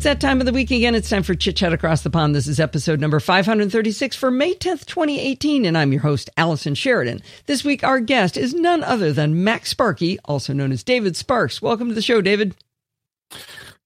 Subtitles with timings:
[0.00, 0.94] it's that time of the week again.
[0.94, 2.34] It's time for Chit Chat Across the Pond.
[2.34, 7.20] This is episode number 536 for May 10th, 2018, and I'm your host, Allison Sheridan.
[7.44, 11.60] This week, our guest is none other than MacSparky, also known as David Sparks.
[11.60, 12.54] Welcome to the show, David.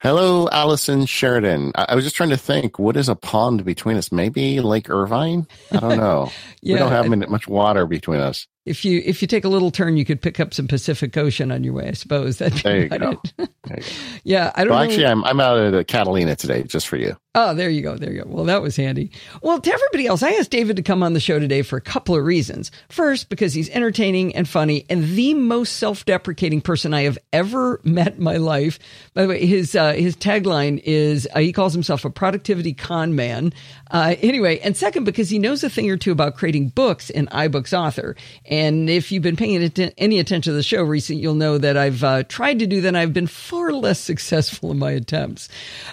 [0.02, 1.72] Hello, Allison Sheridan.
[1.74, 4.12] I, I was just trying to think, what is a pond between us?
[4.12, 5.48] Maybe Lake Irvine?
[5.72, 6.30] I don't know.
[6.62, 9.70] yeah, we don't have much water between us if you if you take a little
[9.70, 11.88] turn, you could pick up some Pacific Ocean on your way.
[11.88, 12.52] I suppose that.
[12.54, 12.88] There.
[12.88, 13.46] There you go.
[14.24, 14.72] yeah, I don't.
[14.72, 17.16] Well, actually, I'm I'm out at Catalina today, just for you.
[17.36, 17.96] Oh, there you go.
[17.96, 18.28] There you go.
[18.28, 19.10] Well, that was handy.
[19.42, 21.80] Well, to everybody else, I asked David to come on the show today for a
[21.80, 22.70] couple of reasons.
[22.88, 28.14] First, because he's entertaining and funny and the most self-deprecating person I have ever met
[28.14, 28.78] in my life.
[29.14, 33.16] By the way, his uh, his tagline is uh, he calls himself a productivity con
[33.16, 33.52] man.
[33.90, 37.28] Uh, anyway, and second, because he knows a thing or two about creating books and
[37.30, 38.16] iBooks author.
[38.46, 42.02] And if you've been paying any attention to the show recently, you'll know that I've
[42.02, 42.94] uh, tried to do that.
[42.94, 45.48] I've been far less successful in my attempts.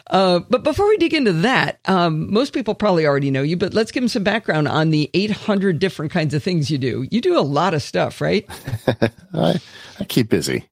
[0.07, 3.73] Uh, but before we dig into that, um, most people probably already know you, but
[3.73, 7.07] let's give them some background on the 800 different kinds of things you do.
[7.11, 8.45] You do a lot of stuff, right?
[9.33, 9.59] I,
[9.99, 10.69] I keep busy.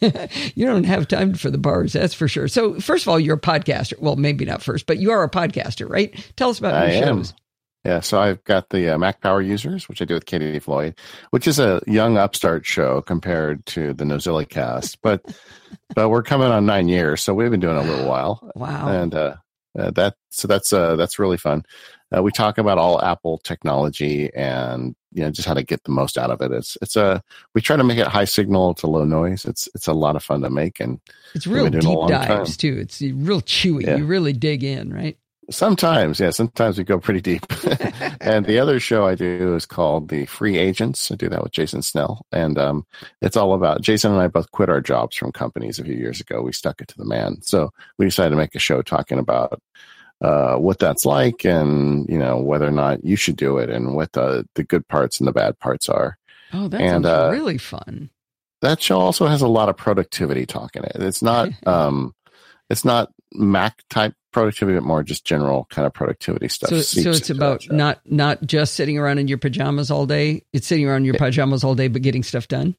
[0.00, 2.48] you don't have time for the bars, that's for sure.
[2.48, 3.98] So, first of all, you're a podcaster.
[4.00, 6.14] Well, maybe not first, but you are a podcaster, right?
[6.36, 7.18] Tell us about I your am.
[7.18, 7.34] shows.
[7.84, 10.94] Yeah, so I've got the uh, Mac Power Users, which I do with Katie Floyd,
[11.30, 15.24] which is a young upstart show compared to the NosillaCast, but
[15.94, 18.52] but we're coming on nine years, so we've been doing a little while.
[18.54, 18.88] Wow!
[18.88, 19.34] And uh,
[19.78, 21.64] uh, that so that's uh, that's really fun.
[22.14, 25.90] Uh, we talk about all Apple technology and you know just how to get the
[25.90, 26.52] most out of it.
[26.52, 27.22] It's it's a
[27.54, 29.44] we try to make it high signal to low noise.
[29.44, 31.00] It's it's a lot of fun to make and
[31.34, 32.56] it's real deep dives time.
[32.56, 32.78] too.
[32.78, 33.86] It's real chewy.
[33.86, 33.96] Yeah.
[33.96, 35.16] You really dig in, right?
[35.50, 36.30] Sometimes, yeah.
[36.30, 37.44] Sometimes we go pretty deep.
[38.20, 41.10] and the other show I do is called The Free Agents.
[41.10, 42.86] I do that with Jason Snell, and um,
[43.20, 46.20] it's all about Jason and I both quit our jobs from companies a few years
[46.20, 46.42] ago.
[46.42, 49.60] We stuck it to the man, so we decided to make a show talking about
[50.22, 53.96] uh, what that's like, and you know whether or not you should do it, and
[53.96, 56.18] what the the good parts and the bad parts are.
[56.52, 58.10] Oh, that and, sounds uh, really fun.
[58.60, 60.92] That show also has a lot of productivity talk in it.
[60.94, 62.14] It's not um,
[62.70, 66.70] it's not Mac type productivity, but more just general kind of productivity stuff.
[66.70, 70.44] So, so it's about not not just sitting around in your pajamas all day.
[70.52, 72.76] It's sitting around in your pajamas all day, but getting stuff done.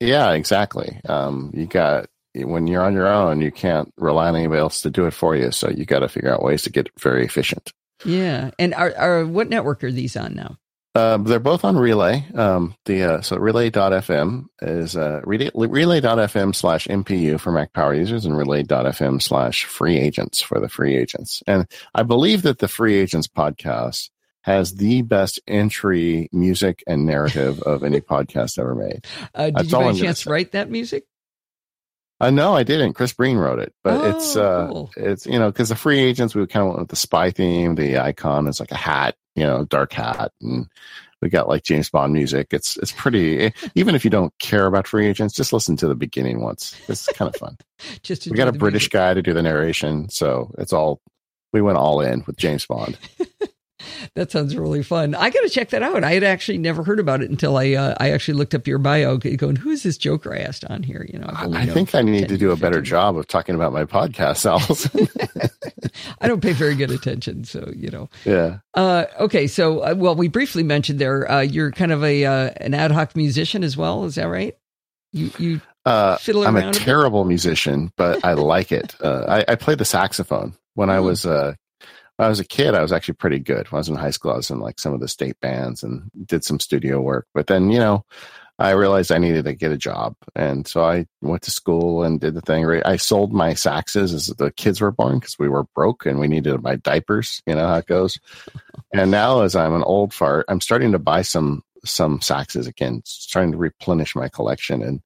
[0.00, 1.00] Yeah, exactly.
[1.08, 4.90] Um, you got when you're on your own, you can't rely on anybody else to
[4.90, 5.50] do it for you.
[5.50, 7.72] So you got to figure out ways to get very efficient.
[8.04, 10.58] Yeah, and are, are what network are these on now?
[10.94, 12.26] Uh, they're both on Relay.
[12.34, 18.36] Um, the uh, so Relay.fm is uh, Relay.fm slash MPU for Mac Power users and
[18.36, 21.42] Relay.fm slash free agents for the free agents.
[21.46, 24.10] And I believe that the free agents podcast
[24.42, 29.06] has the best entry music and narrative of any podcast ever made.
[29.34, 31.04] Uh, did That's you by chance write that music?
[32.20, 32.92] Uh, no, I didn't.
[32.92, 34.90] Chris Breen wrote it, but oh, it's uh, cool.
[34.96, 37.76] it's you know because the free agents we kind of went with the spy theme.
[37.76, 40.66] The icon is like a hat you know, dark hat and
[41.22, 42.48] we got like James Bond music.
[42.50, 43.38] It's it's pretty.
[43.38, 46.76] Eh, even if you don't care about free agents, just listen to the beginning once.
[46.88, 47.56] It's kind of fun.
[48.02, 48.92] just we got a British music.
[48.92, 51.00] guy to do the narration, so it's all.
[51.52, 52.98] We went all in with James Bond.
[54.14, 55.14] that sounds really fun.
[55.14, 56.04] I got to check that out.
[56.04, 58.78] I had actually never heard about it until I uh, I actually looked up your
[58.78, 62.02] bio, going, "Who is this Joker I asked on here?" You know, I think I
[62.02, 65.08] need to do a better job of talking about my podcast, Allison.
[66.20, 68.08] I don't pay very good attention, so you know.
[68.24, 68.58] Yeah.
[68.74, 71.30] Uh, okay, so uh, well, we briefly mentioned there.
[71.30, 74.04] Uh, you're kind of a uh, an ad hoc musician as well.
[74.04, 74.56] Is that right?
[75.12, 78.94] You you uh, I'm a terrible musician, but I like it.
[79.02, 81.02] I, I play the saxophone when I oh.
[81.02, 81.26] was
[82.22, 83.66] when I was a kid, I was actually pretty good.
[83.72, 85.82] When I was in high school, I was in like some of the state bands
[85.82, 87.26] and did some studio work.
[87.34, 88.04] But then, you know,
[88.60, 90.14] I realized I needed to get a job.
[90.36, 92.64] And so I went to school and did the thing.
[92.84, 96.28] I sold my saxes as the kids were born because we were broke and we
[96.28, 97.42] needed to buy diapers.
[97.44, 98.20] You know how it goes.
[98.94, 103.02] and now, as I'm an old fart, I'm starting to buy some some saxes again,
[103.28, 104.82] trying to replenish my collection.
[104.82, 105.02] And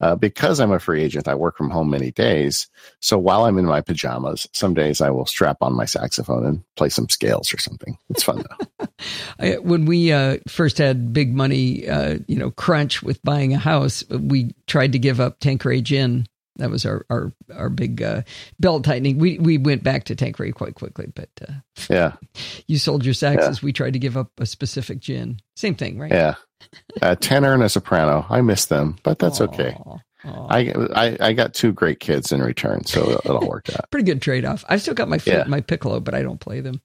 [0.00, 2.68] uh, because I'm a free agent, I work from home many days.
[3.00, 6.62] So while I'm in my pajamas, some days I will strap on my saxophone and
[6.76, 7.96] play some scales or something.
[8.10, 8.86] It's fun though.
[9.60, 14.02] When we uh, first had big money, uh, you know, crunch with buying a house,
[14.08, 16.26] we tried to give up Tanqueray Gin.
[16.56, 18.22] That was our our our big uh,
[18.58, 19.18] belt tightening.
[19.18, 21.52] We we went back to Tanqueray quite quickly, but uh,
[21.88, 22.12] yeah,
[22.66, 23.60] you sold your saxes.
[23.60, 23.64] Yeah.
[23.64, 25.40] We tried to give up a specific gin.
[25.54, 26.12] Same thing, right?
[26.12, 26.34] Yeah,
[27.02, 28.26] a tenor and a soprano.
[28.28, 29.48] I miss them, but that's Aww.
[29.48, 29.76] okay.
[30.28, 33.88] I, I, I got two great kids in return, so it all worked out.
[33.92, 34.64] Pretty good trade off.
[34.68, 35.44] I've still got my flute, yeah.
[35.44, 36.80] my piccolo, but I don't play them.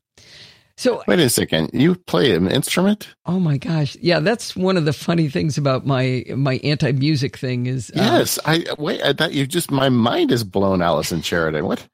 [0.81, 3.13] So wait a second, you play an instrument?
[3.27, 7.37] Oh my gosh, yeah, that's one of the funny things about my my anti music
[7.37, 7.91] thing is.
[7.91, 8.99] Um, yes, I wait.
[9.03, 11.67] I thought you just my mind is blown, Allison Sheridan.
[11.67, 11.87] What?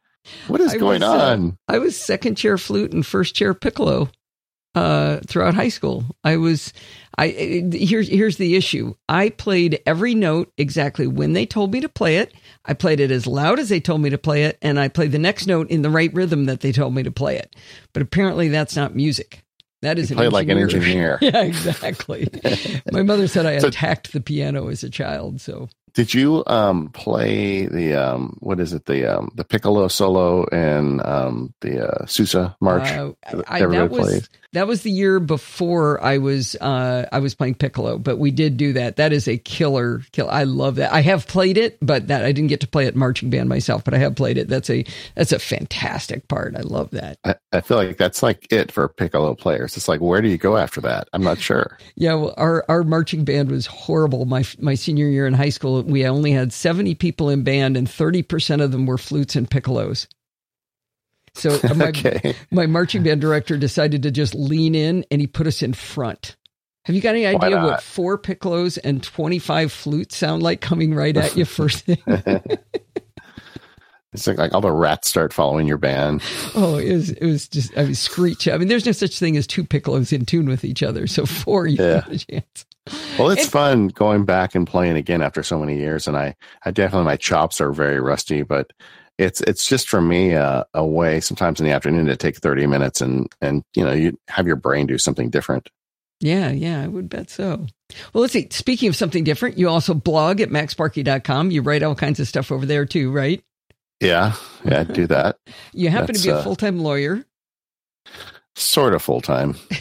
[0.47, 1.57] What is I going was, uh, on?
[1.67, 4.09] I was second chair flute and first chair piccolo
[4.77, 6.05] uh, throughout high school.
[6.23, 6.71] I was,
[7.17, 8.93] I here's here's the issue.
[9.09, 12.33] I played every note exactly when they told me to play it.
[12.65, 15.11] I played it as loud as they told me to play it, and I played
[15.11, 17.55] the next note in the right rhythm that they told me to play it.
[17.93, 19.43] But apparently, that's not music.
[19.81, 21.19] That is You an play like an engineer.
[21.21, 22.27] yeah, exactly.
[22.91, 25.39] My mother said I So- attacked the piano as a child.
[25.39, 30.45] So Did you um play the um what is it the um the piccolo solo
[30.51, 32.89] and um the uh, Sousa march?
[32.89, 34.27] Uh, that I, that was?
[34.57, 38.57] That was the year before I was uh, I was playing piccolo, but we did
[38.57, 38.95] do that.
[38.95, 40.29] That is a killer kill.
[40.29, 40.91] I love that.
[40.91, 43.83] I have played it, but that I didn't get to play it marching band myself,
[43.83, 44.47] but I have played it.
[44.47, 44.83] That's a
[45.15, 46.55] that's a fantastic part.
[46.55, 47.19] I love that.
[47.23, 49.77] I, I feel like that's like it for piccolo players.
[49.77, 51.07] It's like where do you go after that?
[51.13, 51.77] I'm not sure.
[51.95, 54.25] Yeah, well, our our marching band was horrible.
[54.25, 57.87] My my senior year in high school, we only had seventy people in band, and
[57.87, 60.07] thirty percent of them were flutes and piccolos.
[61.37, 62.35] So uh, my okay.
[62.51, 66.35] my marching band director decided to just lean in and he put us in front.
[66.85, 71.15] Have you got any idea what four piccolos and 25 flutes sound like coming right
[71.17, 71.97] at you first thing?
[74.13, 76.23] It's like, like all the rats start following your band.
[76.55, 78.47] oh, it was, it was just, I mean, screech.
[78.47, 81.07] I mean, there's no such thing as two piccolos in tune with each other.
[81.07, 82.01] So four, you Yeah.
[82.01, 82.65] have a chance.
[83.19, 86.35] Well, it's And- fun going back and playing again after so many years, and I,
[86.63, 88.71] I definitely my chops are very rusty, but
[89.17, 92.67] it's it's just for me uh, a way sometimes in the afternoon to take thirty
[92.67, 95.69] minutes and and you know you have your brain do something different.
[96.19, 97.67] Yeah, yeah, I would bet so.
[98.13, 98.47] Well, let's see.
[98.51, 101.51] Speaking of something different, you also blog at macsparky.com.
[101.51, 103.43] You write all kinds of stuff over there too, right?
[103.99, 104.33] Yeah,
[104.63, 105.37] yeah, I do that
[105.73, 107.25] You happen That's, to be a uh, full time lawyer,
[108.55, 109.55] sort of full time.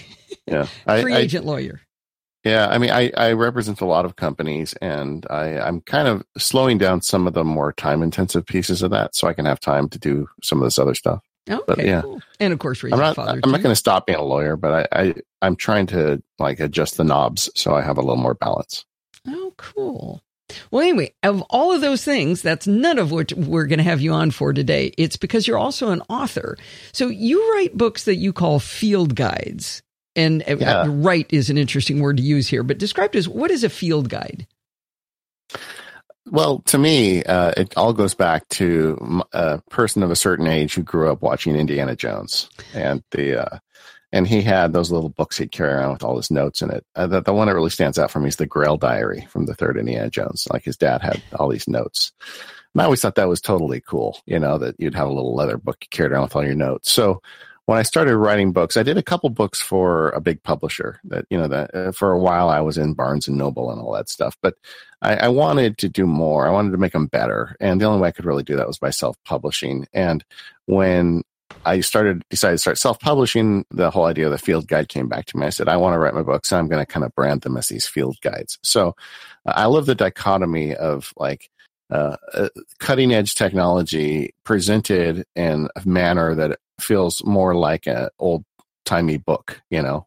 [0.48, 0.66] Yeah,
[1.00, 1.80] free I agent lawyer.
[2.46, 6.24] Yeah, I mean, I, I represent a lot of companies, and I, I'm kind of
[6.38, 9.58] slowing down some of the more time intensive pieces of that, so I can have
[9.58, 11.24] time to do some of this other stuff.
[11.50, 12.02] Okay, but yeah.
[12.02, 12.22] cool.
[12.38, 13.18] And of course, I'm not.
[13.18, 16.60] I'm not going to stop being a lawyer, but I, I I'm trying to like
[16.60, 18.84] adjust the knobs so I have a little more balance.
[19.26, 20.22] Oh, cool.
[20.70, 24.00] Well, anyway, of all of those things, that's none of what we're going to have
[24.00, 24.92] you on for today.
[24.96, 26.56] It's because you're also an author.
[26.92, 29.82] So you write books that you call field guides.
[30.16, 30.84] And uh, Yeah.
[30.88, 34.08] write is an interesting word to use here, but described as what is a field
[34.08, 34.46] guide?
[36.28, 40.74] Well, to me, uh, it all goes back to a person of a certain age
[40.74, 43.58] who grew up watching Indiana Jones, and the uh,
[44.10, 46.84] and he had those little books he'd carry around with all his notes in it.
[46.96, 49.46] Uh, the, the one that really stands out for me is the Grail Diary from
[49.46, 50.48] the third Indiana Jones.
[50.52, 52.10] Like his dad had all these notes,
[52.74, 54.18] and I always thought that was totally cool.
[54.26, 56.54] You know that you'd have a little leather book you carried around with all your
[56.56, 56.90] notes.
[56.90, 57.22] So
[57.66, 61.00] when I started writing books, I did a couple books for a big publisher.
[61.04, 63.80] That you know that uh, for a while I was in Barnes and Noble and
[63.80, 64.54] all that stuff, but
[65.02, 66.46] I, I wanted to do more.
[66.46, 68.68] I wanted to make them better, and the only way I could really do that
[68.68, 69.86] was by self-publishing.
[69.92, 70.24] And
[70.66, 71.22] when
[71.64, 75.26] I started decided to start self-publishing, the whole idea of the field guide came back
[75.26, 75.46] to me.
[75.46, 77.42] I said, I want to write my books, and I'm going to kind of brand
[77.42, 78.58] them as these field guides.
[78.62, 78.94] So
[79.44, 81.50] uh, I love the dichotomy of like
[81.90, 82.48] uh, uh,
[82.78, 88.44] cutting edge technology presented in a manner that feels more like an old
[88.84, 90.06] timey book, you know.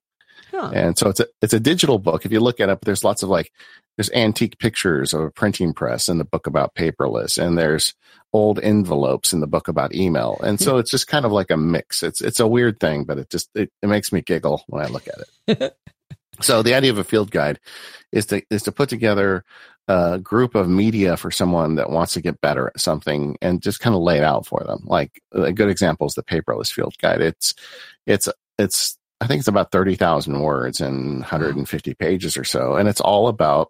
[0.52, 0.72] Huh.
[0.74, 2.26] And so it's a it's a digital book.
[2.26, 3.52] If you look at it, there's lots of like
[3.98, 7.94] there's antique pictures of a printing press in the book about paperless, and there's
[8.34, 10.40] old envelopes in the book about email.
[10.44, 12.04] And so it's just kind of like a mix.
[12.04, 14.90] It's it's a weird thing, but it just it, it makes me giggle when I
[14.90, 15.78] look at it.
[16.42, 17.60] so the idea of a field guide
[18.12, 19.44] is to is to put together
[19.90, 23.80] a group of media for someone that wants to get better at something and just
[23.80, 24.84] kind of lay it out for them.
[24.86, 27.22] Like a good example is the paperless field guide.
[27.22, 27.56] It's
[28.06, 28.30] it's
[28.60, 32.76] it's I think it's about 30,000 words and 150 pages or so.
[32.76, 33.70] And it's all about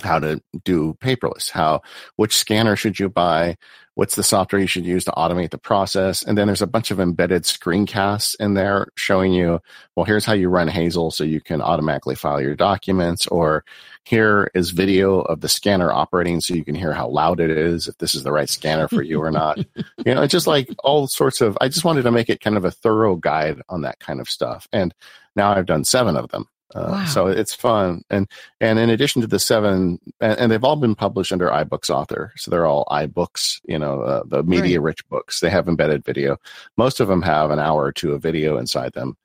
[0.00, 1.82] how to do paperless, how,
[2.16, 3.56] which scanner should you buy?
[3.94, 6.22] What's the software you should use to automate the process?
[6.22, 9.60] And then there's a bunch of embedded screencasts in there showing you,
[9.94, 13.66] well, here's how you run Hazel so you can automatically file your documents or
[14.04, 17.86] here is video of the scanner operating so you can hear how loud it is,
[17.86, 19.58] if this is the right scanner for you or not.
[19.76, 22.56] you know, it's just like all sorts of, I just wanted to make it kind
[22.56, 24.66] of a thorough guide on that kind of stuff.
[24.72, 24.94] And
[25.36, 26.48] now I've done seven of them.
[26.74, 27.04] Uh, Wow.
[27.06, 28.26] So it's fun, and
[28.60, 32.32] and in addition to the seven, and, and they've all been published under iBooks author,
[32.36, 35.40] so they're all iBooks, you know, uh, the media rich books.
[35.40, 36.38] They have embedded video.
[36.76, 39.16] Most of them have an hour or two of video inside them,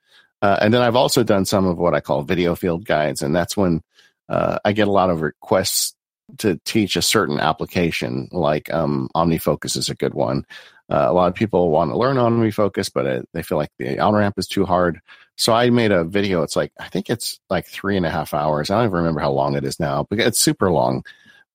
[0.41, 3.35] uh, and then I've also done some of what I call video field guides, and
[3.35, 3.81] that's when
[4.29, 5.95] uh, I get a lot of requests
[6.39, 10.45] to teach a certain application, like um, OmniFocus is a good one.
[10.89, 13.99] Uh, a lot of people want to learn OmniFocus, but it, they feel like the
[13.99, 14.99] on ramp is too hard.
[15.37, 16.41] So I made a video.
[16.43, 18.69] It's like I think it's like three and a half hours.
[18.69, 21.03] I don't even remember how long it is now, but it's super long.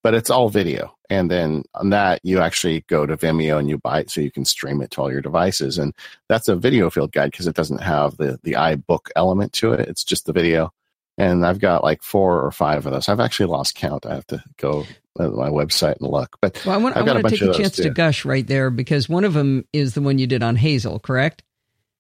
[0.03, 0.95] but it's all video.
[1.09, 4.31] And then on that, you actually go to Vimeo and you buy it so you
[4.31, 5.79] can stream it to all your devices.
[5.79, 5.95] And
[6.29, 9.89] that's a video field guide because it doesn't have the the iBook element to it.
[9.89, 10.73] It's just the video.
[11.19, 13.09] And I've got like four or five of those.
[13.09, 14.07] I've actually lost count.
[14.07, 14.85] I have to go
[15.19, 16.39] to my website and look.
[16.41, 17.83] But well, I want, I want to take a chance too.
[17.85, 20.99] to gush right there because one of them is the one you did on Hazel,
[20.99, 21.43] correct?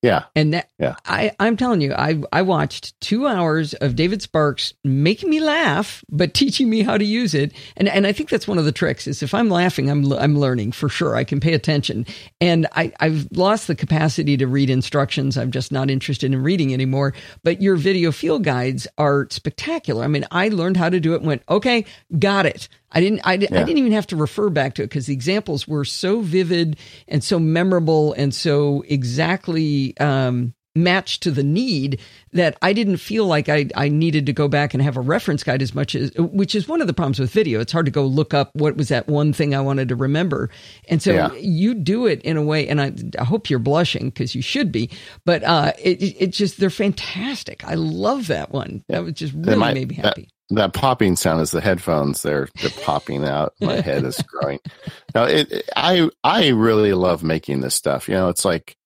[0.03, 0.25] Yeah.
[0.35, 0.97] And that, yeah.
[1.07, 6.05] I, I'm telling you, I, I watched two hours of David Sparks making me laugh,
[6.11, 7.53] but teaching me how to use it.
[7.77, 10.37] And, and I think that's one of the tricks is if I'm laughing, I'm, I'm
[10.37, 11.15] learning for sure.
[11.15, 12.05] I can pay attention.
[12.41, 15.39] And I, I've lost the capacity to read instructions.
[15.39, 17.15] I'm just not interested in reading anymore.
[17.45, 20.03] But your video field guides are spectacular.
[20.03, 21.85] I mean, I learned how to do it and went, okay,
[22.19, 22.69] got it.
[22.93, 23.21] I didn't.
[23.25, 23.49] I, yeah.
[23.51, 26.77] I didn't even have to refer back to it because the examples were so vivid
[27.09, 32.01] and so memorable and so exactly um, matched to the need
[32.33, 35.43] that I didn't feel like I, I needed to go back and have a reference
[35.45, 37.61] guide as much as, which is one of the problems with video.
[37.61, 40.49] It's hard to go look up what was that one thing I wanted to remember.
[40.89, 41.33] And so yeah.
[41.35, 44.73] you do it in a way, and I, I hope you're blushing because you should
[44.73, 44.91] be,
[45.27, 47.65] but uh, it, it just, they're fantastic.
[47.65, 48.83] I love that one.
[48.89, 50.29] That was just really made me happy.
[50.55, 52.23] That, popping sound is the headphones.
[52.23, 53.55] They're they're popping out.
[53.61, 54.61] My head is growing.
[55.15, 58.09] Now, it, I I really love making this stuff.
[58.09, 58.79] You know, it's like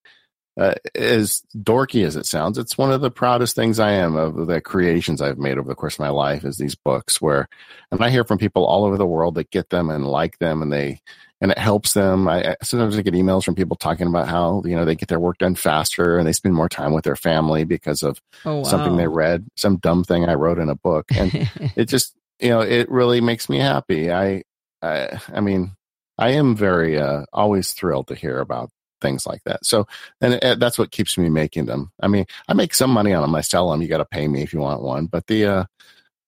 [0.59, 4.49] uh, as dorky as it sounds, it's one of the proudest things I am of
[4.49, 6.45] the creations I've made over the course of my life.
[6.45, 7.49] Is these books where,
[7.93, 10.63] and I hear from people all over the world that get them and like them,
[10.63, 11.01] and they
[11.41, 12.29] and it helps them.
[12.29, 15.21] I sometimes I get emails from people talking about how you know they get their
[15.21, 18.63] work done faster and they spend more time with their family because of oh, wow.
[18.63, 21.31] something they read, some dumb thing I wrote in a book, and
[21.77, 24.11] it just you know it really makes me happy.
[24.11, 24.45] I
[24.83, 25.77] I, I mean
[26.19, 28.71] I am very uh, always thrilled to hear about
[29.03, 29.65] things like that.
[29.65, 29.87] So
[30.23, 31.93] and it, that's what keeps me making them.
[32.01, 33.35] I mean I make some money on them.
[33.35, 33.83] I sell them.
[33.83, 35.65] You got to pay me if you want one, but the uh,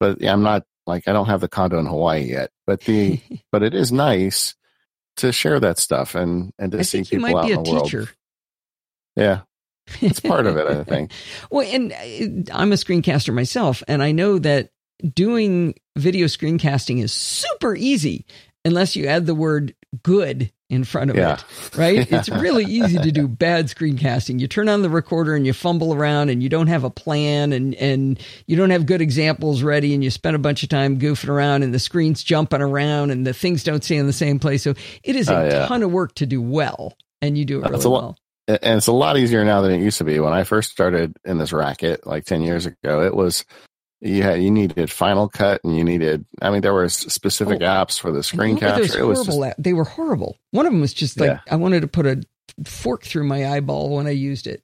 [0.00, 3.20] but yeah, I'm not like I don't have the condo in Hawaii yet, but the
[3.52, 4.54] but it is nice
[5.18, 7.98] to share that stuff and and to I see people out in the teacher.
[7.98, 8.14] world.
[9.16, 9.40] Yeah,
[10.00, 11.12] it's part of it, I think.
[11.50, 14.70] well, and uh, I'm a screencaster myself, and I know that
[15.14, 18.26] doing video screencasting is super easy
[18.64, 21.34] unless you add the word good in front of yeah.
[21.34, 22.12] it, right?
[22.18, 24.40] It's really easy to do bad screencasting.
[24.40, 27.52] You turn on the recorder and you fumble around and you don't have a plan
[27.52, 30.98] and, and you don't have good examples ready and you spend a bunch of time
[30.98, 34.38] goofing around and the screen's jumping around and the things don't stay in the same
[34.38, 34.62] place.
[34.62, 35.66] So it is a uh, yeah.
[35.66, 38.16] ton of work to do well and you do it really well.
[38.46, 40.20] And it's a lot easier now than it used to be.
[40.20, 43.44] When I first started in this racket like 10 years ago, it was
[44.00, 46.24] you had you needed Final Cut and you needed.
[46.40, 48.98] I mean, there were specific oh, apps for the screen capture.
[48.98, 50.38] It was just, they were horrible.
[50.52, 51.40] One of them was just like yeah.
[51.50, 52.22] I wanted to put a
[52.64, 54.62] fork through my eyeball when I used it.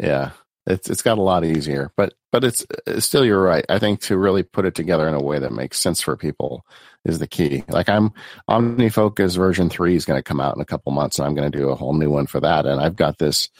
[0.00, 0.30] Yeah,
[0.66, 3.64] it's it's got a lot easier, but but it's, it's still you're right.
[3.68, 6.64] I think to really put it together in a way that makes sense for people
[7.04, 7.64] is the key.
[7.68, 8.12] Like I'm
[8.48, 11.50] OmniFocus version three is going to come out in a couple months, and I'm going
[11.50, 12.64] to do a whole new one for that.
[12.64, 13.50] And I've got this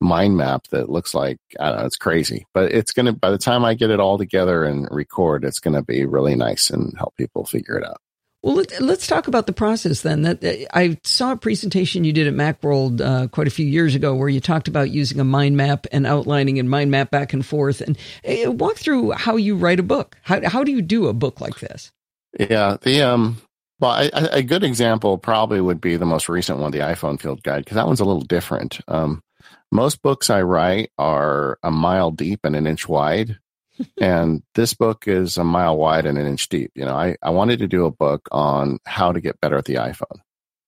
[0.00, 2.46] mind map that looks like I don't know, it's crazy.
[2.54, 5.82] But it's gonna by the time I get it all together and record, it's gonna
[5.82, 8.00] be really nice and help people figure it out.
[8.42, 10.22] Well, let, us talk about the process then.
[10.22, 10.42] That
[10.72, 14.30] I saw a presentation you did at MacWorld uh, quite a few years ago, where
[14.30, 17.82] you talked about using a mind map and outlining and mind map back and forth.
[17.82, 20.16] And uh, walk through how you write a book.
[20.22, 21.92] How how do you do a book like this?
[22.38, 23.42] Yeah, the um,
[23.78, 27.20] well, I, I, a good example probably would be the most recent one, the iPhone
[27.20, 28.80] Field Guide, because that one's a little different.
[28.88, 29.20] Um,
[29.70, 33.38] most books I write are a mile deep and an inch wide.
[34.00, 36.72] and this book is a mile wide and an inch deep.
[36.74, 39.64] You know, I, I wanted to do a book on how to get better at
[39.64, 40.20] the iPhone.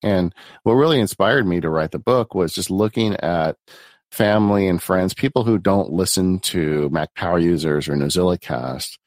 [0.02, 3.56] And what really inspired me to write the book was just looking at
[4.10, 8.98] family and friends, people who don't listen to Mac Power users or NosillaCast,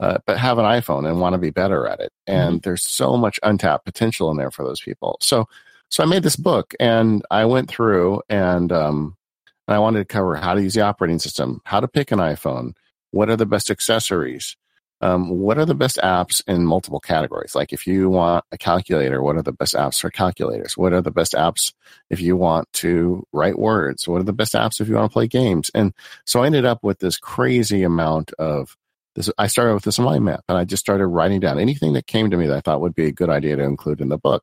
[0.00, 2.12] uh, but have an iPhone and want to be better at it.
[2.26, 2.58] And mm-hmm.
[2.64, 5.18] there's so much untapped potential in there for those people.
[5.20, 5.46] So,
[5.88, 9.16] so I made this book and I went through and um,
[9.70, 12.18] and I wanted to cover how to use the operating system, how to pick an
[12.18, 12.72] iPhone,
[13.12, 14.56] what are the best accessories,
[15.00, 17.54] um, what are the best apps in multiple categories.
[17.54, 20.76] Like if you want a calculator, what are the best apps for calculators?
[20.76, 21.72] What are the best apps
[22.10, 24.08] if you want to write words?
[24.08, 25.70] What are the best apps if you want to play games?
[25.72, 25.94] And
[26.26, 28.76] so I ended up with this crazy amount of
[29.14, 29.30] this.
[29.38, 32.28] I started with this mind map and I just started writing down anything that came
[32.30, 34.42] to me that I thought would be a good idea to include in the book.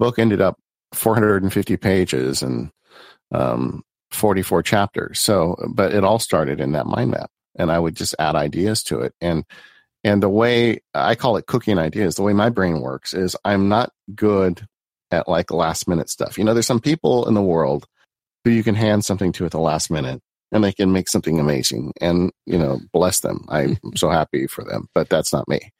[0.00, 0.58] Book ended up
[1.02, 2.70] 450 pages and
[3.32, 3.82] um,
[4.12, 5.20] 44 chapters.
[5.20, 8.82] So, but it all started in that mind map, and I would just add ideas
[8.84, 9.12] to it.
[9.20, 9.44] And
[10.04, 13.68] and the way I call it cooking ideas, the way my brain works is I'm
[13.68, 14.66] not good
[15.10, 16.38] at like last minute stuff.
[16.38, 17.86] You know, there's some people in the world
[18.44, 21.38] who you can hand something to at the last minute and they can make something
[21.38, 23.44] amazing and, you know, bless them.
[23.48, 25.72] I'm so happy for them, but that's not me.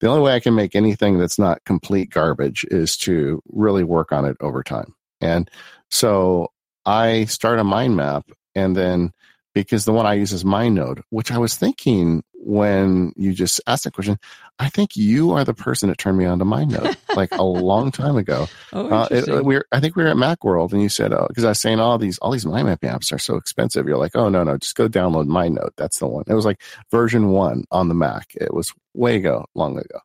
[0.00, 4.12] The only way I can make anything that's not complete garbage is to really work
[4.12, 4.94] on it over time.
[5.20, 5.50] And
[5.90, 6.52] so
[6.86, 9.12] I start a mind map and then
[9.60, 13.84] because the one I use is MindNode, which I was thinking when you just asked
[13.84, 14.18] that question,
[14.58, 17.90] I think you are the person that turned me on to MindNode like a long
[17.90, 18.46] time ago.
[18.72, 21.44] Oh, uh, it, we I think we were at MacWorld and you said, oh, because
[21.44, 23.86] I was saying all these, all these mind map apps are so expensive.
[23.86, 25.72] You're like, oh, no, no, just go download MindNode.
[25.76, 26.24] That's the one.
[26.26, 28.32] It was like version one on the Mac.
[28.34, 30.00] It was way ago, long ago.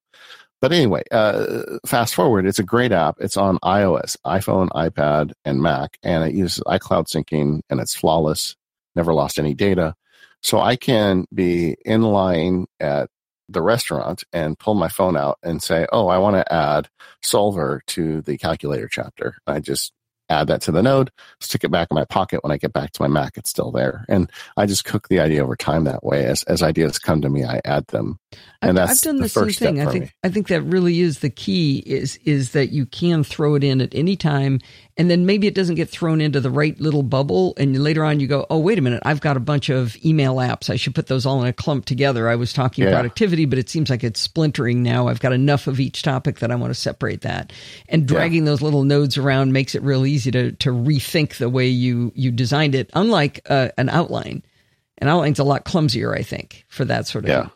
[0.63, 3.17] But anyway, uh, fast forward, it's a great app.
[3.19, 8.55] It's on iOS, iPhone, iPad, and Mac, and it uses iCloud syncing and it's flawless,
[8.95, 9.95] never lost any data.
[10.41, 13.09] So I can be in line at
[13.49, 16.89] the restaurant and pull my phone out and say, Oh, I want to add
[17.21, 19.35] solver to the calculator chapter.
[19.47, 19.93] I just
[20.29, 22.43] add that to the node, stick it back in my pocket.
[22.43, 24.05] When I get back to my Mac, it's still there.
[24.09, 26.25] And I just cook the idea over time that way.
[26.25, 28.19] As, as ideas come to me, I add them.
[28.61, 29.81] And I've, I've done the, the same thing.
[29.81, 30.11] I think, me.
[30.23, 33.81] I think that really is the key is, is that you can throw it in
[33.81, 34.59] at any time
[34.97, 38.19] and then maybe it doesn't get thrown into the right little bubble and later on
[38.19, 40.93] you go oh wait a minute i've got a bunch of email apps i should
[40.93, 42.91] put those all in a clump together i was talking yeah.
[42.91, 46.51] productivity but it seems like it's splintering now i've got enough of each topic that
[46.51, 47.51] i want to separate that
[47.89, 48.51] and dragging yeah.
[48.51, 52.31] those little nodes around makes it real easy to to rethink the way you you
[52.31, 54.43] designed it unlike uh, an outline
[54.99, 57.41] an outline's a lot clumsier i think for that sort of yeah.
[57.41, 57.51] thing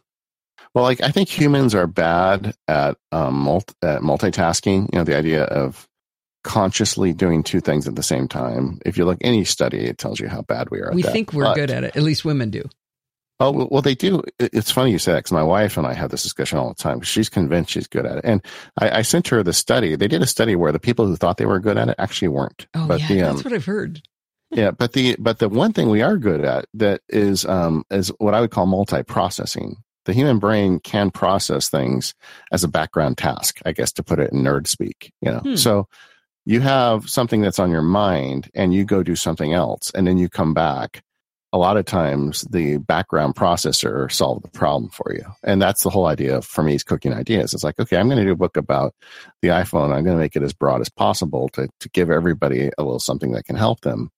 [0.73, 4.93] well, like I think humans are bad at, um, multi- at multitasking.
[4.93, 5.87] You know, the idea of
[6.43, 8.79] consciously doing two things at the same time.
[8.85, 10.91] If you look any study, it tells you how bad we are.
[10.93, 11.11] We that.
[11.11, 11.95] think we're but, good at it.
[11.95, 12.63] At least women do.
[13.39, 14.23] Oh well, they do.
[14.39, 16.75] It's funny you say that because my wife and I have this discussion all the
[16.75, 17.01] time.
[17.01, 18.43] She's convinced she's good at it, and
[18.79, 19.95] I, I, sent her the study.
[19.95, 22.29] They did a study where the people who thought they were good at it actually
[22.29, 22.65] weren't.
[22.73, 24.01] Oh but yeah, the, um, that's what I've heard.
[24.49, 28.11] yeah, but the but the one thing we are good at that is um is
[28.17, 29.75] what I would call multi-processing.
[30.05, 32.15] The human brain can process things
[32.51, 35.11] as a background task, I guess, to put it in nerd speak.
[35.21, 35.55] You know, hmm.
[35.55, 35.87] so
[36.45, 40.17] you have something that's on your mind and you go do something else and then
[40.17, 41.03] you come back
[41.53, 45.23] a lot of times the background processor solved the problem for you.
[45.43, 47.53] And that's the whole idea for me is cooking ideas.
[47.53, 48.93] It's like okay i'm going to do a book about
[49.41, 49.93] the iphone.
[49.93, 52.99] I'm going to make it as broad as possible to, to give everybody a little
[52.99, 54.11] something that can help them.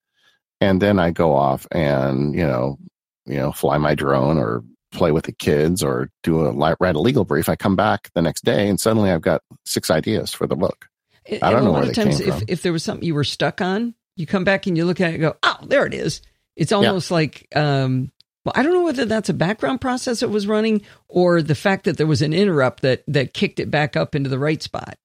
[0.60, 2.78] And then i go off and you know
[3.26, 7.00] you know fly my drone or play with the kids or do a write a
[7.00, 7.48] legal brief.
[7.48, 10.86] I come back the next day and suddenly i've got six ideas for the book.
[11.42, 12.44] I don't know where they times, came if, from.
[12.48, 15.10] If there was something you were stuck on, you come back and you look at
[15.10, 16.22] it and go, oh, there it is.
[16.60, 17.14] It's almost yeah.
[17.14, 18.12] like, um,
[18.44, 21.84] well, I don't know whether that's a background process that was running or the fact
[21.84, 24.98] that there was an interrupt that that kicked it back up into the right spot.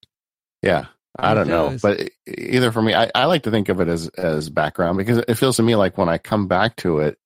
[0.61, 0.87] Yeah,
[1.17, 4.09] I don't know, but either for me, I, I like to think of it as
[4.09, 7.17] as background because it feels to me like when I come back to it,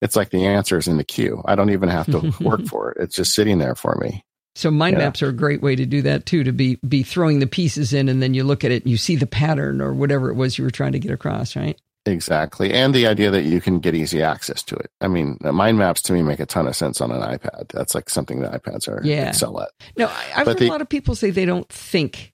[0.00, 1.42] it's like the answer is in the queue.
[1.44, 4.24] I don't even have to work for it; it's just sitting there for me.
[4.54, 5.06] So mind yeah.
[5.06, 7.92] maps are a great way to do that too, to be be throwing the pieces
[7.92, 10.34] in and then you look at it and you see the pattern or whatever it
[10.34, 11.80] was you were trying to get across, right?
[12.04, 12.72] Exactly.
[12.72, 14.90] And the idea that you can get easy access to it.
[15.00, 17.68] I mean, mind maps to me make a ton of sense on an iPad.
[17.68, 19.28] That's like something that iPads are yeah.
[19.28, 19.70] excel at.
[19.96, 22.32] No, I, have heard the, a lot of people say they don't think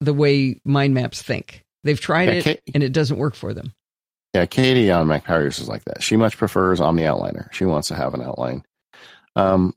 [0.00, 1.62] the way mind maps think.
[1.84, 3.74] They've tried yeah, it Kate, and it doesn't work for them.
[4.34, 6.02] Yeah, Katie on Mac Powers is like that.
[6.02, 7.52] She much prefers OmniOutliner.
[7.52, 8.64] She wants to have an outline.
[9.36, 9.74] Um,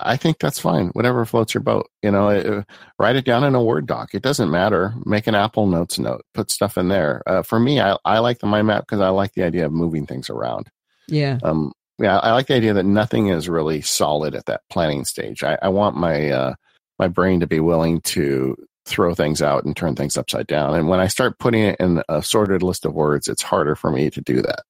[0.00, 0.88] I think that's fine.
[0.88, 1.88] Whatever floats your boat.
[2.02, 2.64] You know, it,
[2.98, 4.10] write it down in a Word doc.
[4.14, 4.94] It doesn't matter.
[5.04, 6.22] Make an Apple Notes note.
[6.32, 7.22] Put stuff in there.
[7.26, 9.72] Uh, for me, I, I like the mind map because I like the idea of
[9.72, 10.70] moving things around.
[11.08, 11.38] Yeah.
[11.42, 11.72] Um.
[11.98, 15.44] Yeah, I like the idea that nothing is really solid at that planning stage.
[15.44, 16.54] I, I want my uh,
[16.98, 20.74] my brain to be willing to throw things out and turn things upside down.
[20.74, 23.90] And when I start putting it in a sorted list of words, it's harder for
[23.90, 24.62] me to do that.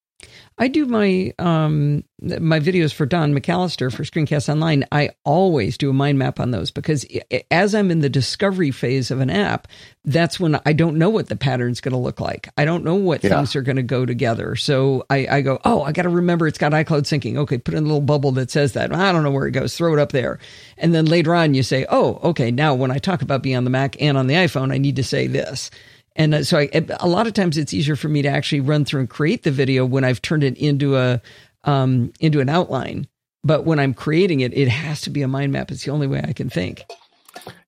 [0.56, 4.84] I do my um my videos for Don McAllister for Screencast Online.
[4.92, 7.04] I always do a mind map on those because
[7.50, 9.66] as I'm in the discovery phase of an app,
[10.04, 12.48] that's when I don't know what the pattern's going to look like.
[12.56, 13.30] I don't know what yeah.
[13.30, 14.54] things are going to go together.
[14.54, 17.36] So I, I go, oh, I got to remember it's got iCloud syncing.
[17.36, 18.94] Okay, put in a little bubble that says that.
[18.94, 19.76] I don't know where it goes.
[19.76, 20.38] Throw it up there,
[20.78, 23.64] and then later on you say, oh, okay, now when I talk about being on
[23.64, 25.70] the Mac and on the iPhone, I need to say this.
[26.16, 26.68] And uh, so I,
[27.00, 29.50] a lot of times it's easier for me to actually run through and create the
[29.50, 31.20] video when I've turned it into a
[31.64, 33.06] um, into an outline.
[33.42, 35.70] But when I'm creating it, it has to be a mind map.
[35.70, 36.84] It's the only way I can think.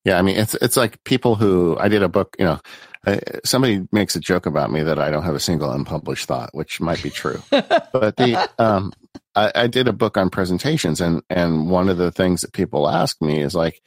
[0.04, 2.36] Yeah, I mean, it's it's like people who I did a book.
[2.38, 2.60] You know,
[3.04, 6.50] I, somebody makes a joke about me that I don't have a single unpublished thought,
[6.54, 7.42] which might be true.
[7.50, 8.92] but the um,
[9.34, 12.88] I, I did a book on presentations, and and one of the things that people
[12.88, 13.82] ask me is like,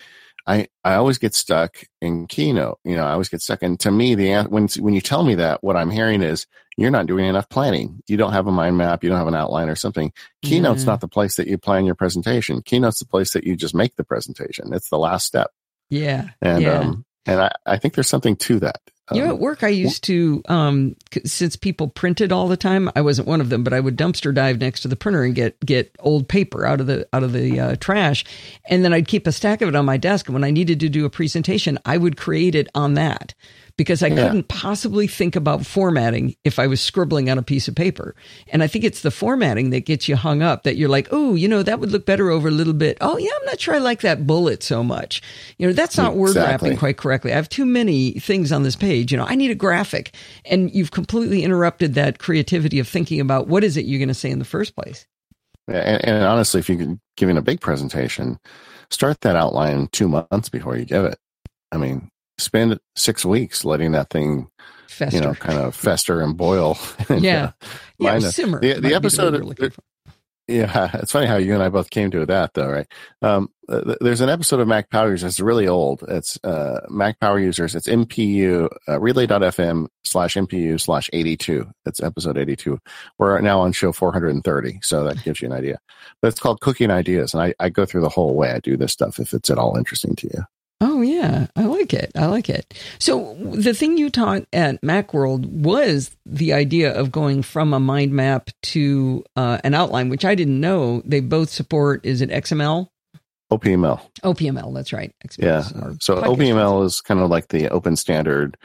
[0.47, 2.79] I, I always get stuck in keynote.
[2.83, 3.61] You know, I always get stuck.
[3.61, 6.47] And to me, the when when you tell me that, what I'm hearing is
[6.77, 8.01] you're not doing enough planning.
[8.07, 9.03] You don't have a mind map.
[9.03, 10.13] You don't have an outline or something.
[10.43, 12.61] Keynote's not the place that you plan your presentation.
[12.61, 14.73] Keynote's the place that you just make the presentation.
[14.73, 15.51] It's the last step.
[15.89, 16.29] Yeah.
[16.41, 16.79] And yeah.
[16.79, 18.79] um, and I, I think there's something to that.
[19.11, 20.95] You know, Um, at work, I used to, um,
[21.25, 24.33] since people printed all the time, I wasn't one of them, but I would dumpster
[24.33, 27.33] dive next to the printer and get get old paper out of the out of
[27.33, 28.23] the uh, trash,
[28.69, 30.27] and then I'd keep a stack of it on my desk.
[30.27, 33.33] And when I needed to do a presentation, I would create it on that
[33.79, 34.27] because I Yeah.
[34.27, 38.13] couldn't possibly think about formatting if I was scribbling on a piece of paper.
[38.49, 40.63] And I think it's the formatting that gets you hung up.
[40.63, 42.97] That you're like, oh, you know, that would look better over a little bit.
[42.99, 45.21] Oh, yeah, I'm not sure I like that bullet so much.
[45.57, 46.69] You know, that's not word Exactly.
[46.71, 47.31] wrapping quite correctly.
[47.31, 49.13] I have too many things on this page.
[49.13, 50.13] You know, I need a graphic.
[50.43, 54.13] And you've completely interrupted that creativity of thinking about what is it you're going to
[54.13, 55.07] say in the first place.
[55.69, 58.39] and, and honestly, if you're giving a big presentation,
[58.89, 61.17] start that outline two months before you give it.
[61.71, 62.08] I mean,
[62.39, 64.47] spend six weeks letting that thing,
[64.87, 65.15] Fester.
[65.17, 66.77] you know, kind of fester and boil.
[67.09, 67.51] And, yeah.
[67.61, 67.67] uh,
[67.99, 68.19] yeah.
[68.19, 68.59] simmer.
[68.59, 69.81] the- the episode- word we're looking for.
[70.47, 72.87] Yeah, it's funny how you and I both came to that, though, right?
[73.21, 75.33] Um, uh, th- there's an episode of Mac Power Users.
[75.33, 76.03] It's really old.
[76.07, 77.75] It's uh, Mac Power Users.
[77.75, 81.69] It's MPU uh, relay.fm slash MPU slash 82.
[81.85, 82.79] It's episode 82.
[83.19, 85.77] We're now on show 430, so that gives you an idea.
[86.19, 88.75] But it's called Cooking Ideas, and I, I go through the whole way I do
[88.75, 90.43] this stuff if it's at all interesting to you.
[90.81, 92.11] Oh yeah, I like it.
[92.15, 92.73] I like it.
[92.99, 98.13] So the thing you taught at Macworld was the idea of going from a mind
[98.13, 102.05] map to uh, an outline, which I didn't know they both support.
[102.05, 102.87] Is it XML?
[103.51, 103.99] OPML.
[104.23, 104.73] OPML.
[104.73, 105.13] That's right.
[105.27, 105.43] XML.
[105.43, 105.61] Yeah.
[105.99, 108.55] So OPML is kind of like the open standard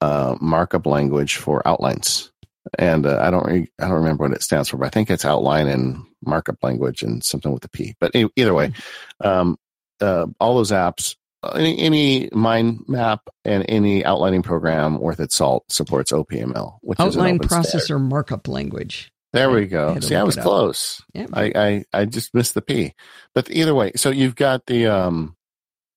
[0.00, 2.30] uh, markup language for outlines.
[2.78, 5.10] And uh, I don't re- I don't remember what it stands for, but I think
[5.10, 7.94] it's outline and markup language and something with the P.
[7.98, 8.72] But either way,
[9.20, 9.56] um,
[10.00, 11.16] uh, all those apps,
[11.54, 17.16] any, any mind map and any outlining program worth its salt supports OPML, which is
[17.16, 17.98] Outline open processor standard.
[18.00, 19.12] markup language.
[19.32, 19.94] There I we go.
[19.94, 21.02] to See, I was close.
[21.14, 21.26] Yeah.
[21.32, 22.92] I, I I just missed the P.
[23.34, 25.36] But either way, so you've got the um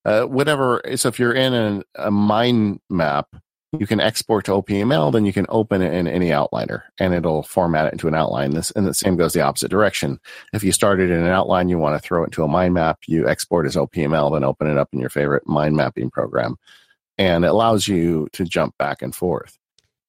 [0.04, 3.28] uh whatever so if you're in a, a mind map,
[3.80, 7.42] you can export to OPML, then you can open it in any outliner and it'll
[7.42, 8.50] format it into an outline.
[8.52, 10.18] This and the same goes the opposite direction.
[10.52, 12.98] If you started in an outline, you want to throw it into a mind map,
[13.06, 16.56] you export as OPML, then open it up in your favorite mind mapping program.
[17.18, 19.58] And it allows you to jump back and forth.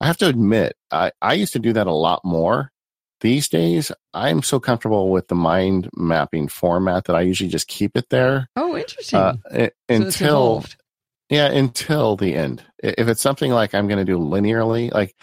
[0.02, 2.72] I have to admit, I, I used to do that a lot more
[3.20, 7.98] these days i'm so comfortable with the mind mapping format that i usually just keep
[7.98, 9.18] it there Oh, interesting.
[9.18, 10.66] uh, i- So until.
[11.30, 15.16] Yeah until the end if it's something like i'm going to do linearly like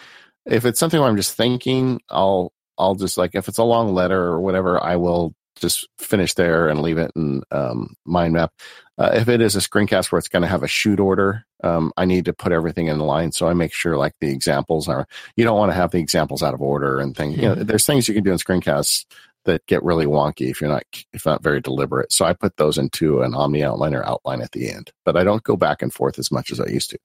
[0.45, 3.93] if it's something where i'm just thinking i'll i'll just like if it's a long
[3.93, 8.51] letter or whatever i will just finish there and leave it in um, mind map
[8.97, 11.93] uh, if it is a screencast where it's going to have a shoot order um,
[11.95, 15.07] i need to put everything in line so i make sure like the examples are
[15.37, 17.67] you don't want to have the examples out of order and things you know Mhm.
[17.67, 19.05] there's things you can do in screencasts
[19.45, 22.77] that get really wonky if you're not if not very deliberate so i put those
[22.77, 26.19] into an omni outliner outline at the end but i don't go back and forth
[26.19, 26.97] as much as i used to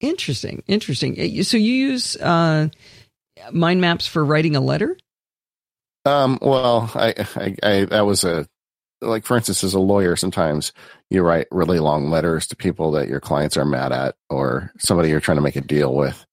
[0.00, 0.62] Interesting.
[0.66, 1.12] Interesting.
[1.18, 2.68] Uh, So you use uh,
[3.52, 4.98] mind maps for writing a letter?
[6.04, 8.46] Um, well, I, I, I, that was a,
[9.00, 10.72] like, for instance, as a lawyer, sometimes
[11.10, 15.08] you write really long letters to people that your clients are mad at or somebody
[15.08, 16.26] you're trying to make a deal with.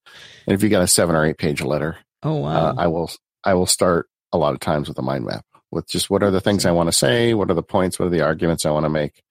[0.47, 2.67] And if you got a seven or eight page letter, Oh wow.
[2.69, 3.09] uh, I will,
[3.45, 6.31] I will start a lot of times with a mind map with just what are
[6.31, 7.33] the things I want to say?
[7.33, 7.97] What are the points?
[7.97, 9.23] What are the arguments I want to make?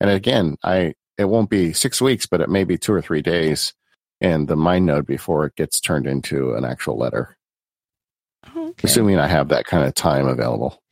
[0.00, 3.22] And again, I, it won't be six weeks, but it may be two or three
[3.22, 3.74] days
[4.20, 7.36] in the mind node before it gets turned into an actual letter,
[8.56, 8.74] okay.
[8.84, 10.82] assuming I have that kind of time available.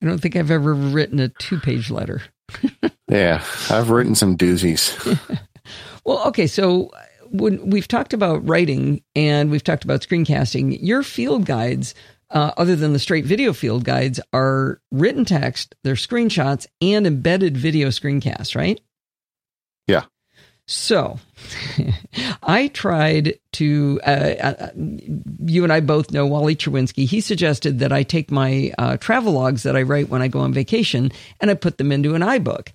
[0.00, 2.22] I don't think I've ever written a two-page letter.
[3.06, 5.18] Yeah, I've written some doozies.
[6.04, 6.90] Well, okay, so
[7.30, 11.94] when we've talked about writing and we've talked about screencasting, your field guides,
[12.34, 17.56] uh, other than the straight video field guides, are written text, they're screenshots, and embedded
[17.56, 18.80] video screencasts, right?
[19.86, 20.04] Yeah.
[20.66, 21.20] So,
[22.42, 24.00] I tried to.
[24.04, 24.70] Uh, uh,
[25.44, 27.06] you and I both know Wally Cherwinski.
[27.06, 30.40] He suggested that I take my uh, travel logs that I write when I go
[30.40, 32.68] on vacation and I put them into an iBook.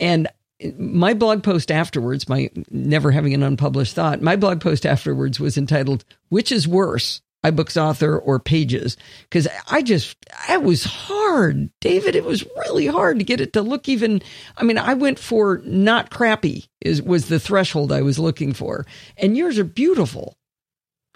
[0.00, 0.28] And
[0.76, 5.56] my blog post afterwards, my never having an unpublished thought, my blog post afterwards was
[5.56, 10.16] entitled "Which is Worse." iBooks author or pages because I just
[10.50, 12.16] it was hard, David.
[12.16, 14.22] It was really hard to get it to look even.
[14.56, 18.86] I mean, I went for not crappy is was the threshold I was looking for,
[19.16, 20.36] and yours are beautiful.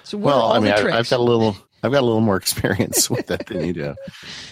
[0.05, 0.97] So what are well, I mean, the I, tricks?
[0.97, 3.95] I've got a little, I've got a little more experience with that than you do,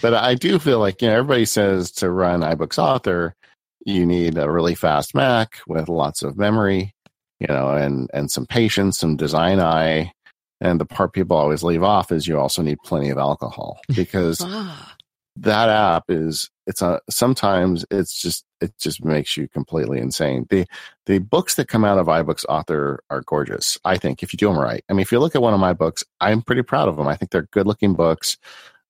[0.01, 3.35] but I do feel like you know everybody says to run iBooks Author,
[3.85, 6.93] you need a really fast Mac with lots of memory,
[7.39, 10.11] you know, and and some patience, some design eye.
[10.61, 14.41] And the part people always leave off is you also need plenty of alcohol because
[14.41, 14.95] ah,
[15.37, 20.45] that app is it's a sometimes it's just it just makes you completely insane.
[20.49, 20.65] The
[21.05, 23.77] the books that come out of iBooks author are gorgeous.
[23.85, 24.83] I think if you do them right.
[24.89, 27.07] I mean, if you look at one of my books, I'm pretty proud of them.
[27.07, 28.37] I think they're good looking books.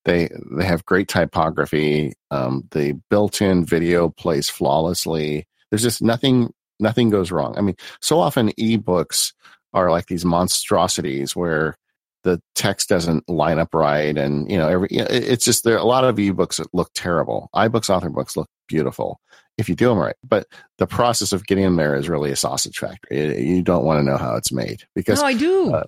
[0.05, 2.13] They they have great typography.
[2.31, 5.47] Um, the built in video plays flawlessly.
[5.69, 7.57] There's just nothing nothing goes wrong.
[7.57, 9.33] I mean, so often ebooks
[9.73, 11.75] are like these monstrosities where
[12.23, 15.85] the text doesn't line up right and you know every it's just there are a
[15.85, 17.49] lot of ebooks that look terrible.
[17.55, 19.19] ibooks author books look beautiful
[19.57, 20.45] if you do them right but
[20.77, 23.45] the process of getting them there is really a sausage factory.
[23.45, 25.73] You don't want to know how it's made because no i do.
[25.73, 25.83] uh,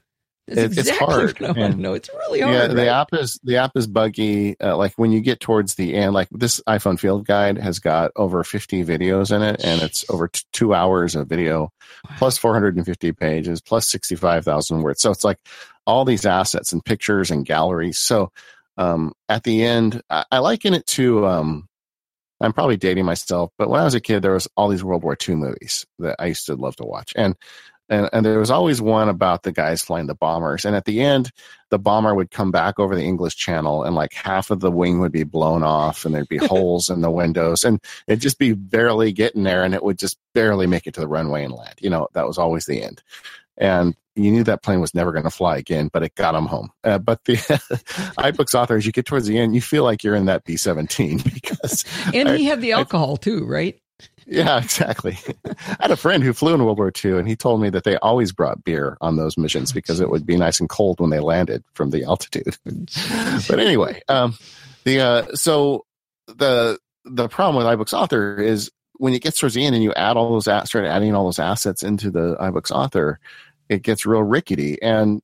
[0.57, 1.77] it, exactly it's hard.
[1.77, 2.53] Know it's really hard.
[2.53, 2.87] Yeah, the right?
[2.87, 4.59] app is the app is buggy.
[4.59, 8.11] Uh, like when you get towards the end, like this iPhone Field Guide has got
[8.15, 11.71] over 50 videos in it, and it's over t- two hours of video,
[12.17, 15.01] plus 450 pages, plus 65,000 words.
[15.01, 15.37] So it's like
[15.85, 17.97] all these assets and pictures and galleries.
[17.97, 18.31] So
[18.77, 21.25] um, at the end, I, I liken it to.
[21.27, 21.67] Um,
[22.41, 25.03] I'm probably dating myself, but when I was a kid, there was all these World
[25.03, 27.35] War II movies that I used to love to watch, and
[27.91, 30.63] and, and there was always one about the guys flying the bombers.
[30.63, 31.29] And at the end,
[31.69, 34.99] the bomber would come back over the English Channel, and like half of the wing
[34.99, 38.53] would be blown off, and there'd be holes in the windows, and it'd just be
[38.53, 41.75] barely getting there, and it would just barely make it to the runway and land.
[41.79, 43.03] You know, that was always the end.
[43.57, 46.45] And you knew that plane was never going to fly again, but it got them
[46.45, 46.71] home.
[46.83, 47.33] Uh, but the
[48.17, 51.19] iBooks authors, you get towards the end, you feel like you're in that B 17
[51.33, 51.85] because.
[52.13, 53.79] and he had the alcohol I, too, right?
[54.25, 55.17] Yeah, exactly.
[55.45, 57.83] I had a friend who flew in World War II, and he told me that
[57.83, 61.09] they always brought beer on those missions because it would be nice and cold when
[61.09, 62.57] they landed from the altitude.
[63.47, 64.37] but anyway, um,
[64.83, 65.85] the uh, so
[66.27, 69.93] the the problem with iBooks Author is when it gets towards the end and you
[69.93, 73.19] add all those start adding all those assets into the iBooks Author,
[73.69, 75.21] it gets real rickety and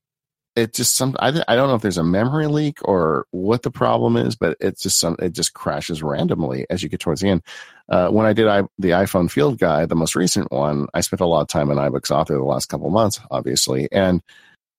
[0.58, 3.70] it just some I, I don't know if there's a memory leak or what the
[3.70, 7.30] problem is but it's just some it just crashes randomly as you get towards the
[7.30, 7.44] end
[7.90, 11.22] uh, when i did I, the iphone field guide the most recent one i spent
[11.22, 14.22] a lot of time in ibooks author the last couple months obviously and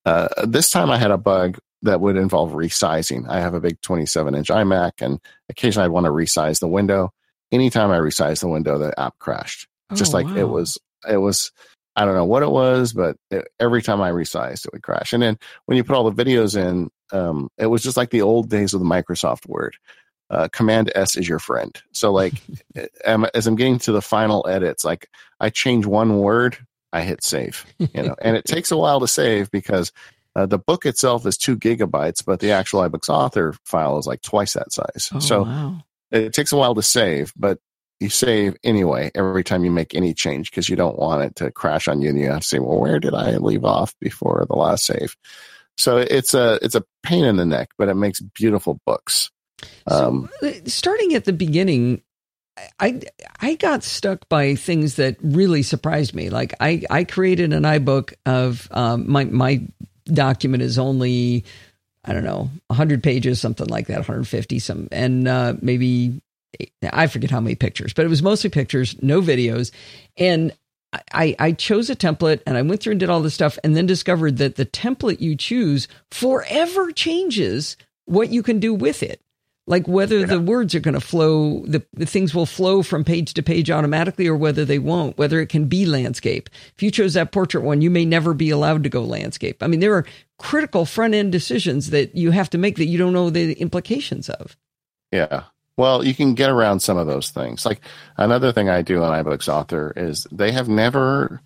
[0.04, 3.80] uh, this time i had a bug that would involve resizing i have a big
[3.80, 7.12] 27 inch imac and occasionally i'd want to resize the window
[7.52, 10.36] anytime i resize the window the app crashed oh, just like wow.
[10.36, 11.52] it was it was
[11.98, 15.12] I don't know what it was, but it, every time I resized, it would crash.
[15.12, 18.22] And then when you put all the videos in, um, it was just like the
[18.22, 19.76] old days of the Microsoft Word.
[20.30, 21.80] Uh, Command S is your friend.
[21.92, 22.34] So, like,
[23.04, 25.08] as I'm getting to the final edits, like
[25.40, 26.58] I change one word,
[26.92, 27.64] I hit save.
[27.78, 29.92] You know, and it takes a while to save because
[30.34, 34.22] uh, the book itself is two gigabytes, but the actual iBooks author file is like
[34.22, 35.10] twice that size.
[35.12, 35.82] Oh, so wow.
[36.10, 37.58] it takes a while to save, but
[38.00, 41.50] you save anyway every time you make any change because you don't want it to
[41.50, 44.46] crash on you and you have to say, well, where did I leave off before
[44.48, 45.16] the last save?
[45.76, 49.30] So it's a it's a pain in the neck, but it makes beautiful books.
[49.86, 52.02] Um, so, uh, starting at the beginning,
[52.80, 53.00] I
[53.40, 56.30] I got stuck by things that really surprised me.
[56.30, 59.62] Like I I created an iBook of um, my my
[60.06, 61.44] document is only
[62.04, 66.20] I don't know 100 pages, something like that, 150 some, and uh, maybe
[66.92, 69.70] I forget how many pictures, but it was mostly pictures, no videos.
[70.16, 70.52] And
[71.12, 73.76] I, I chose a template and I went through and did all this stuff and
[73.76, 79.20] then discovered that the template you choose forever changes what you can do with it.
[79.68, 80.26] Like whether yeah.
[80.26, 83.70] the words are going to flow, the, the things will flow from page to page
[83.70, 86.48] automatically or whether they won't, whether it can be landscape.
[86.74, 89.62] If you chose that portrait one, you may never be allowed to go landscape.
[89.62, 90.06] I mean, there are
[90.38, 94.30] critical front end decisions that you have to make that you don't know the implications
[94.30, 94.56] of.
[95.12, 95.44] Yeah.
[95.76, 97.66] Well, you can get around some of those things.
[97.66, 97.82] Like
[98.16, 101.42] another thing I do on iBooks Author is they have never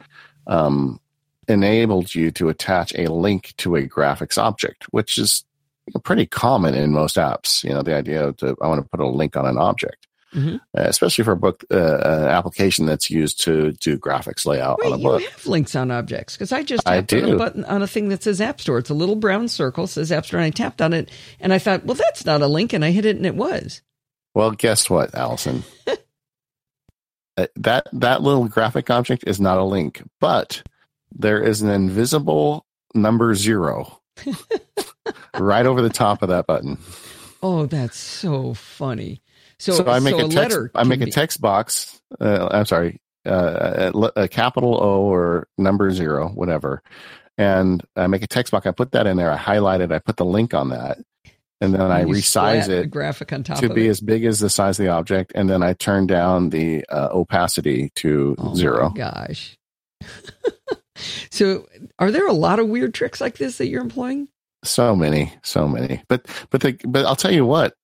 [0.46, 1.00] um,
[1.48, 5.44] enabled you to attach a link to a graphics object, which is
[6.04, 7.64] pretty common in most apps.
[7.64, 10.56] You know, the idea to I want to put a link on an object, mm-hmm.
[10.56, 14.92] uh, especially for a book, uh, an application that's used to do graphics layout Wait,
[14.92, 15.20] on a book.
[15.22, 17.86] You have links on objects because I just tapped I on a button on a
[17.86, 18.78] thing that says App Store.
[18.78, 21.58] It's a little brown circle says App Store, and I tapped on it, and I
[21.58, 23.82] thought, well, that's not a link, and I hit it, and it was.
[24.34, 25.64] Well, guess what, Allison?
[27.38, 30.62] Uh, that that little graphic object is not a link, but
[31.10, 34.00] there is an invisible number zero
[35.38, 36.78] right over the top of that button.
[37.42, 39.22] Oh, that's so funny.
[39.58, 40.58] So, so I make so a, text.
[40.74, 42.00] I make be- a text box.
[42.20, 46.82] Uh, I'm sorry, uh, a, a, capital O or number zero, whatever,
[47.38, 48.66] and I make a text box.
[48.66, 49.30] I put that in there.
[49.30, 49.92] I highlight it.
[49.92, 50.98] I put the link on that,
[51.60, 53.90] and then and I resize it graphic on top to be it.
[53.90, 57.10] as big as the size of the object, and then I turn down the uh,
[57.12, 58.90] opacity to oh zero.
[58.90, 59.56] gosh.
[61.30, 61.66] so,
[62.00, 64.26] are there a lot of weird tricks like this that you're employing?
[64.64, 66.02] So many, so many.
[66.08, 67.74] But but the, but I'll tell you what,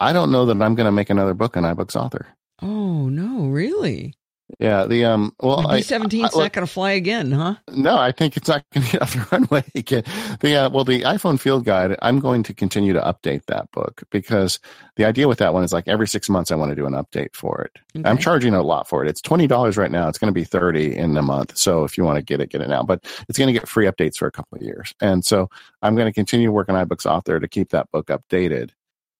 [0.00, 2.26] I don't know that I'm going to make another book on iBooks Author.
[2.60, 4.14] Oh no, really?
[4.58, 5.34] Yeah, the um.
[5.40, 7.56] Well, B seventeen's not going to fly again, huh?
[7.70, 10.04] No, I think it's not going to get off the runway again.
[10.40, 11.96] The uh, well, the iPhone Field Guide.
[12.02, 14.60] I'm going to continue to update that book because
[14.96, 16.92] the idea with that one is like every six months I want to do an
[16.92, 17.78] update for it.
[17.96, 18.08] Okay.
[18.08, 19.08] I'm charging a lot for it.
[19.08, 20.08] It's twenty dollars right now.
[20.08, 21.56] It's going to be thirty in a month.
[21.56, 22.82] So if you want to get it, get it now.
[22.82, 25.50] But it's going to get free updates for a couple of years, and so
[25.82, 28.70] I'm going to continue working iBooks Author to keep that book updated.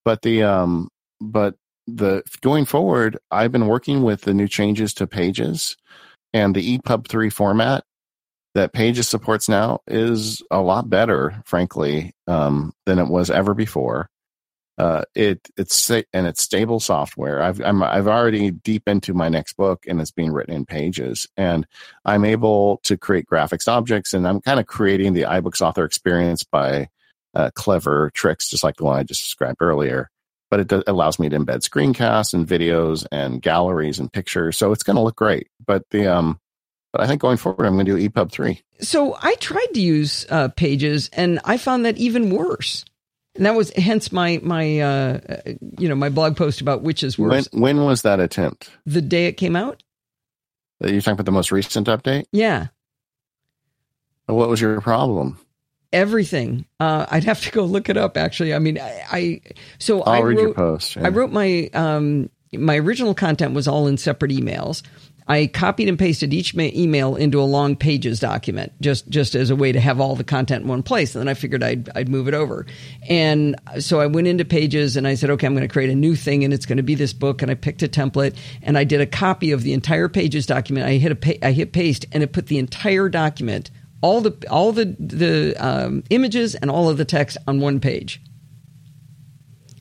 [0.04, 5.06] But the um, but the going forward, I've been working with the new changes to
[5.06, 5.76] Pages
[6.32, 7.84] and the EPUB three format
[8.54, 14.08] that Pages supports now is a lot better, frankly, um, than it was ever before.
[14.76, 17.40] Uh, it it's and it's stable software.
[17.40, 21.28] I've I'm I've already deep into my next book and it's being written in Pages,
[21.36, 21.64] and
[22.04, 26.42] I'm able to create graphics objects, and I'm kind of creating the iBooks author experience
[26.42, 26.88] by
[27.34, 30.10] uh, clever tricks, just like the one I just described earlier
[30.54, 34.56] but it does, allows me to embed screencasts and videos and galleries and pictures.
[34.56, 35.48] So it's going to look great.
[35.66, 36.38] But the um,
[36.92, 38.62] but I think going forward, I'm going to do EPUB three.
[38.78, 42.84] So I tried to use uh, Pages, and I found that even worse.
[43.34, 45.20] And that was hence my my uh,
[45.76, 47.48] you know my blog post about which is worse.
[47.50, 48.70] When, when was that attempt?
[48.86, 49.82] The day it came out.
[50.78, 52.26] You're talking about the most recent update.
[52.30, 52.68] Yeah.
[54.26, 55.36] What was your problem?
[55.94, 56.66] Everything.
[56.78, 58.18] Uh, I'd have to go look it up.
[58.18, 59.40] Actually, I mean, I, I
[59.78, 60.96] so I'll I read wrote, your post.
[60.96, 61.06] Yeah.
[61.06, 64.82] I wrote my um, my original content was all in separate emails.
[65.26, 69.48] I copied and pasted each ma- email into a long pages document, just just as
[69.48, 71.14] a way to have all the content in one place.
[71.14, 72.66] And then I figured I'd I'd move it over.
[73.08, 75.94] And so I went into pages and I said, okay, I'm going to create a
[75.94, 77.40] new thing, and it's going to be this book.
[77.40, 80.86] And I picked a template and I did a copy of the entire pages document.
[80.86, 83.70] I hit a pa- I hit paste, and it put the entire document
[84.04, 88.20] all the all the the um, images and all of the text on one page.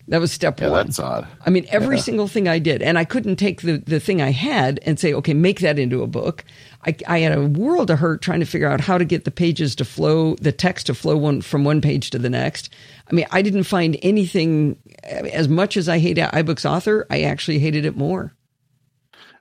[0.08, 0.86] That was step yeah, one.
[0.86, 1.28] That's odd.
[1.46, 2.04] I mean, every yeah.
[2.04, 5.14] single thing I did, and I couldn't take the, the thing I had and say,
[5.14, 6.46] okay, make that into a book.
[6.86, 9.32] I, I had a world of hurt trying to figure out how to get the
[9.32, 12.70] pages to flow, the text to flow one from one page to the next.
[13.10, 14.78] I mean, I didn't find anything.
[15.04, 18.34] As much as I hate iBooks Author, I actually hated it more.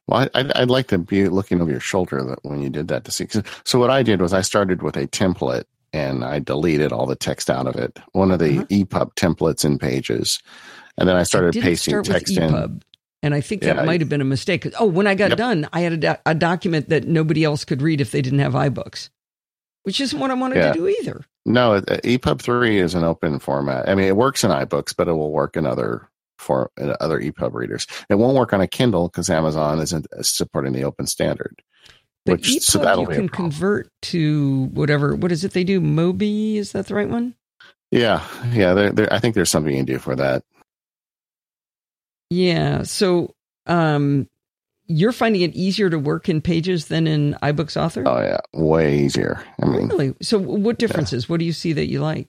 [0.08, 3.04] Well, I'd, I'd like to be looking over your shoulder that when you did that
[3.04, 3.26] to see.
[3.64, 7.16] So what I did was I started with a template and I deleted all the
[7.16, 7.98] text out of it.
[8.12, 8.66] One of the uh-huh.
[8.70, 10.42] EPUB templates in Pages,
[10.98, 12.82] and then I started I pasting text in.
[13.24, 14.66] And I think that yeah, might have been a mistake.
[14.80, 15.38] Oh, when I got yep.
[15.38, 18.40] done, I had a, do- a, document that nobody else could read if they didn't
[18.40, 19.10] have iBooks,
[19.84, 20.72] which isn't what I wanted yeah.
[20.72, 21.24] to do either.
[21.46, 23.88] No, EPUB three is an open format.
[23.88, 26.08] I mean, it works in iBooks, but it will work in other
[26.42, 27.86] for other EPUB readers.
[28.08, 31.62] It won't work on a Kindle because Amazon isn't supporting the open standard.
[32.24, 35.14] But which, EPUB so that'll you can convert to whatever.
[35.14, 35.80] What is it they do?
[35.80, 37.34] Mobi is that the right one?
[37.90, 38.74] Yeah, yeah.
[38.74, 40.44] They're, they're, I think there's something you can do for that.
[42.30, 42.84] Yeah.
[42.84, 43.34] So,
[43.66, 44.28] um,
[44.86, 48.04] you're finding it easier to work in Pages than in iBooks Author?
[48.06, 49.42] Oh yeah, way easier.
[49.62, 50.14] I mean, really.
[50.22, 51.24] So, what differences?
[51.24, 51.32] Yeah.
[51.32, 52.28] What do you see that you like?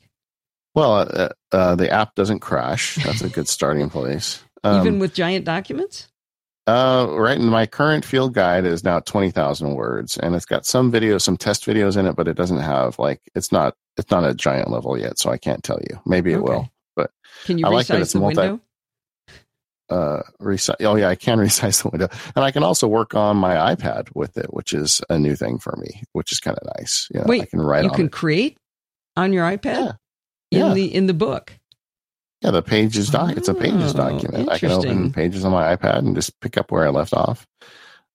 [0.75, 2.95] Well, uh, uh, the app doesn't crash.
[3.03, 4.43] That's a good starting place.
[4.65, 6.07] Um, Even with giant documents?
[6.65, 7.37] Uh, right.
[7.37, 11.35] And my current field guide is now 20,000 words and it's got some videos, some
[11.35, 14.71] test videos in it, but it doesn't have like, it's not, it's not a giant
[14.71, 15.19] level yet.
[15.19, 15.99] So I can't tell you.
[16.05, 16.43] Maybe it okay.
[16.43, 17.11] will, but
[17.43, 18.61] can you I like that it's the multi, window?
[19.89, 20.75] Uh, resize.
[20.79, 24.15] Oh yeah, I can resize the window and I can also work on my iPad
[24.15, 27.09] with it, which is a new thing for me, which is kind of nice.
[27.13, 27.25] Yeah.
[27.25, 28.13] Wait, I can write you can it.
[28.13, 28.57] create
[29.17, 29.65] on your iPad?
[29.65, 29.91] Yeah
[30.53, 30.73] in yeah.
[30.73, 31.53] the in the book.
[32.41, 33.29] Yeah, the pages doc.
[33.29, 34.49] Oh, it's a pages oh, document.
[34.49, 37.47] I can open pages on my iPad and just pick up where I left off.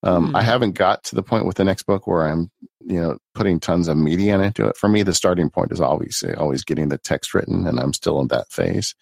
[0.02, 0.36] Um, hmm.
[0.36, 3.58] I haven't got to the point with the next book where I'm, you know, putting
[3.58, 4.76] tons of media into it.
[4.76, 8.20] For me, the starting point is always always getting the text written, and I'm still
[8.20, 8.94] in that phase.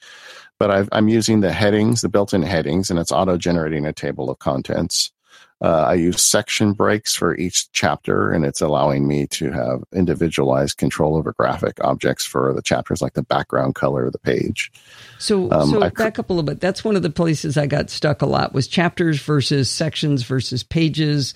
[0.59, 4.39] But i am using the headings, the built-in headings, and it's auto-generating a table of
[4.39, 5.13] contents.
[5.63, 10.77] Uh, I use section breaks for each chapter, and it's allowing me to have individualized
[10.77, 14.71] control over graphic objects for the chapters, like the background color of the page.
[15.19, 16.61] So, um, so cr- back up a little bit.
[16.61, 20.63] That's one of the places I got stuck a lot was chapters versus sections versus
[20.63, 21.33] pages.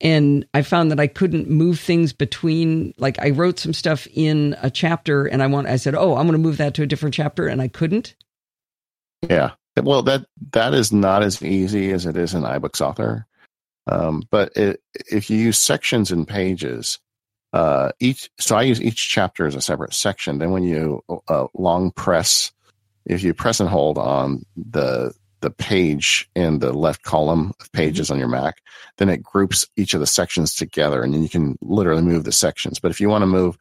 [0.00, 4.54] And I found that I couldn't move things between, like I wrote some stuff in
[4.60, 6.86] a chapter and I want, I said, oh, I'm going to move that to a
[6.86, 7.48] different chapter.
[7.48, 8.14] And I couldn't.
[9.28, 9.52] Yeah.
[9.80, 13.26] Well, that, that is not as easy as it is in iBooks Author.
[13.86, 14.80] Um, but it,
[15.10, 16.98] if you use sections and pages,
[17.52, 20.38] uh, each so I use each chapter as a separate section.
[20.38, 22.52] Then when you uh, long press,
[23.04, 28.10] if you press and hold on the the page in the left column of pages
[28.10, 28.62] on your Mac,
[28.96, 32.32] then it groups each of the sections together, and then you can literally move the
[32.32, 32.78] sections.
[32.78, 33.58] But if you want to move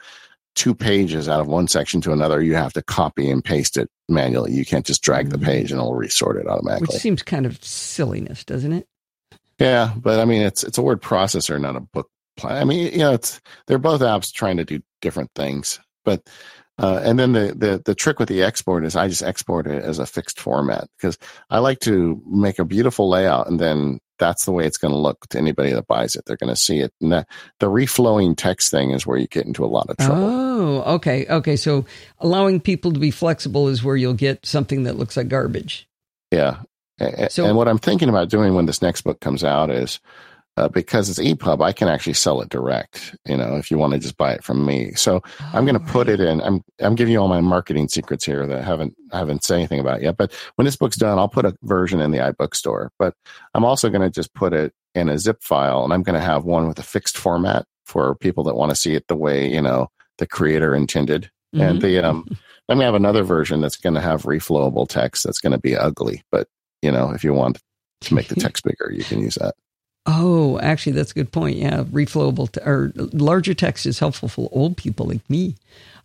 [0.55, 3.89] two pages out of one section to another, you have to copy and paste it
[4.07, 4.53] manually.
[4.53, 5.45] You can't just drag the mm-hmm.
[5.45, 6.93] page and it'll resort it automatically.
[6.93, 8.87] Which seems kind of silliness, doesn't it?
[9.63, 12.09] Yeah, but I mean, it's it's a word processor, not a book.
[12.43, 16.27] I mean, you know, it's they're both apps trying to do different things, but
[16.79, 19.83] uh, and then the, the the trick with the export is I just export it
[19.83, 21.17] as a fixed format because
[21.49, 24.97] I like to make a beautiful layout and then that's the way it's going to
[24.97, 26.23] look to anybody that buys it.
[26.25, 26.93] They're going to see it.
[27.01, 27.25] And the,
[27.59, 30.23] the reflowing text thing is where you get into a lot of trouble.
[30.23, 31.55] Oh, okay, okay.
[31.55, 31.85] So
[32.19, 35.87] allowing people to be flexible is where you'll get something that looks like garbage.
[36.31, 36.61] Yeah.
[37.29, 39.99] So, and what I'm thinking about doing when this next book comes out is
[40.55, 43.15] uh, because it's EPUB, I can actually sell it direct.
[43.25, 44.93] You know, if you want to just buy it from me.
[44.93, 46.41] So oh, I'm going to put it in.
[46.41, 49.55] I'm I'm giving you all my marketing secrets here that I haven't I haven't said
[49.55, 50.17] anything about yet.
[50.17, 52.91] But when this book's done, I'll put a version in the iBook store.
[52.99, 53.15] But
[53.55, 56.25] I'm also going to just put it in a zip file, and I'm going to
[56.25, 59.51] have one with a fixed format for people that want to see it the way
[59.51, 59.89] you know
[60.19, 61.31] the creator intended.
[61.55, 61.61] Mm-hmm.
[61.61, 62.27] And the um,
[62.67, 65.75] then we have another version that's going to have reflowable text that's going to be
[65.75, 66.21] ugly.
[66.31, 66.47] But
[66.83, 67.59] you know, if you want
[68.01, 69.55] to make the text bigger, you can use that.
[70.05, 71.57] Oh, actually, that's a good point.
[71.57, 75.55] Yeah, reflowable t- or larger text is helpful for old people like me.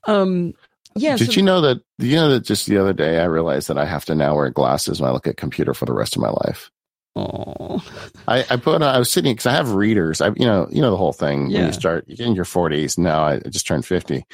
[0.06, 0.54] Um,
[0.94, 1.16] yeah.
[1.16, 1.82] Did so, you know that?
[1.98, 4.50] You know that just the other day I realized that I have to now wear
[4.50, 6.70] glasses when I look at computer for the rest of my life.
[7.16, 7.84] Oh,
[8.28, 8.80] I, I put.
[8.82, 10.20] I was sitting because I have readers.
[10.20, 11.50] I, you know, you know the whole thing.
[11.50, 11.58] Yeah.
[11.58, 12.96] When you start, you get in your forties.
[12.96, 14.24] Now I just turned fifty.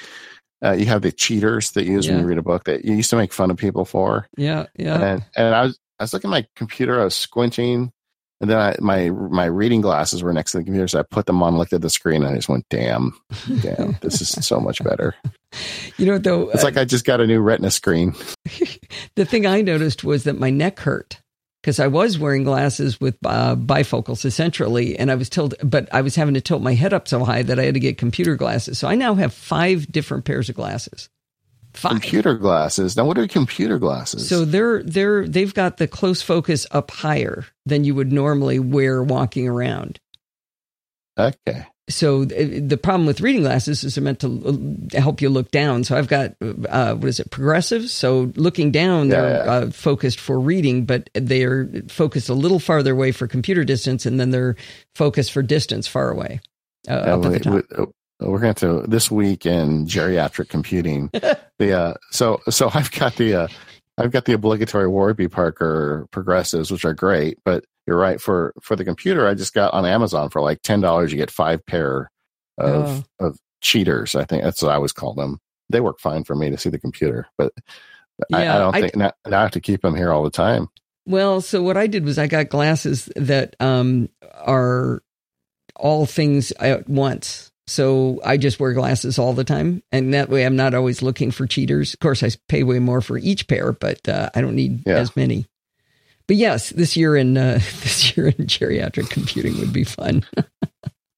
[0.63, 2.13] Uh, you have the cheaters that you use yeah.
[2.13, 4.27] when you read a book that you used to make fun of people for.
[4.37, 5.03] Yeah, yeah.
[5.03, 7.01] And, and I was I was looking at my computer.
[7.01, 7.93] I was squinting
[8.41, 11.27] and then I, my my reading glasses were next to the computer, so I put
[11.27, 13.19] them on, looked at the screen, and I just went, "Damn,
[13.63, 15.15] damn, this is so much better."
[15.97, 18.17] You know, though, it's uh, like I just got a new Retina screen.
[19.15, 21.23] the thing I noticed was that my neck hurt
[21.63, 26.01] because I was wearing glasses with uh, bifocals essentially, and I was told, but I
[26.01, 28.35] was having to tilt my head up so high that I had to get computer
[28.35, 28.81] glasses.
[28.81, 31.09] So I now have five different pairs of glasses.
[31.75, 31.93] Five.
[31.93, 32.97] Computer glasses.
[32.97, 34.29] Now, what are computer glasses?
[34.29, 39.03] So they're they're they've got the close focus up higher than you would normally wear
[39.03, 39.99] walking around.
[41.19, 41.67] Okay.
[41.91, 45.51] So uh, the problem with reading glasses is they're meant to uh, help you look
[45.51, 45.85] down.
[45.85, 47.91] So I've got uh, what is it, progressive?
[47.91, 49.53] So looking down, yeah, they're yeah.
[49.53, 54.07] Uh, focused for reading, but they are focused a little farther away for computer distance,
[54.07, 54.57] and then they're
[54.95, 56.41] focused for distance far away.
[56.89, 61.11] Uh, up at the top we're going to this week in geriatric computing.
[61.59, 63.49] the uh, so so I've got the uh,
[63.99, 67.39] I've got the obligatory Warby Parker progressives, which are great.
[67.45, 69.27] But you're right for for the computer.
[69.29, 71.13] I just got on Amazon for like ten dollars.
[71.13, 72.11] You get five pair
[72.59, 73.27] of oh.
[73.27, 74.15] of cheaters.
[74.15, 75.41] I think that's what I always call them.
[75.71, 77.53] They work fine for me to see the computer, but
[78.29, 80.31] yeah, I, I, don't think now, now I have to keep them here all the
[80.31, 80.69] time.
[81.07, 85.03] Well, so what I did was I got glasses that um, are
[85.77, 87.51] all things at once.
[87.67, 89.83] So I just wear glasses all the time.
[89.91, 91.95] And that way I'm not always looking for cheaters.
[91.95, 94.97] Of course, I pay way more for each pair, but uh, I don't need yeah.
[94.97, 95.47] as many.
[96.27, 100.25] But yes, this year in uh, this year in geriatric computing would be fun.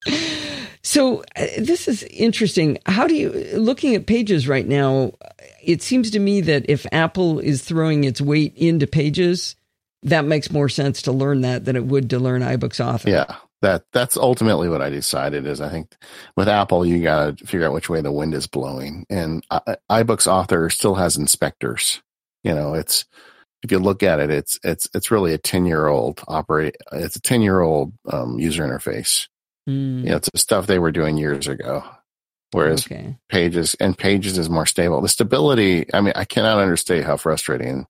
[0.83, 2.77] so uh, this is interesting.
[2.85, 5.13] How do you looking at pages right now?
[5.61, 9.55] It seems to me that if Apple is throwing its weight into pages,
[10.03, 13.09] that makes more sense to learn that than it would to learn iBooks Author.
[13.09, 15.95] Yeah, that that's ultimately what I decided is I think
[16.35, 19.05] with Apple you got to figure out which way the wind is blowing.
[19.09, 22.01] And I, iBooks author still has inspectors.
[22.43, 23.05] You know it's
[23.63, 27.15] if you look at it it's it's it's really a 10 year old operate it's
[27.15, 29.27] a 10 year old um, user interface.
[29.67, 30.03] Mm.
[30.03, 31.83] you know it's the stuff they were doing years ago.
[32.51, 33.17] Whereas okay.
[33.27, 35.01] pages and pages is more stable.
[35.01, 37.87] The stability I mean I cannot understate how frustrating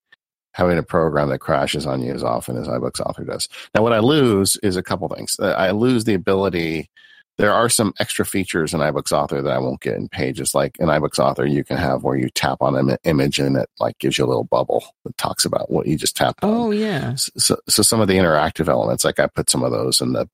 [0.58, 3.48] having a program that crashes on you as often as iBooks Author does.
[3.76, 5.40] Now, what I lose is a couple things.
[5.40, 6.90] Uh, I lose the ability.
[7.38, 10.56] There are some extra features in iBooks Author that I won't get in Pages.
[10.56, 13.70] Like in iBooks Author, you can have where you tap on an image and it
[13.80, 16.52] like gives you a little bubble that talks about what you just tapped on.
[16.52, 17.14] Oh yeah.
[17.16, 20.28] So, so some of the interactive elements, like I put some of those in the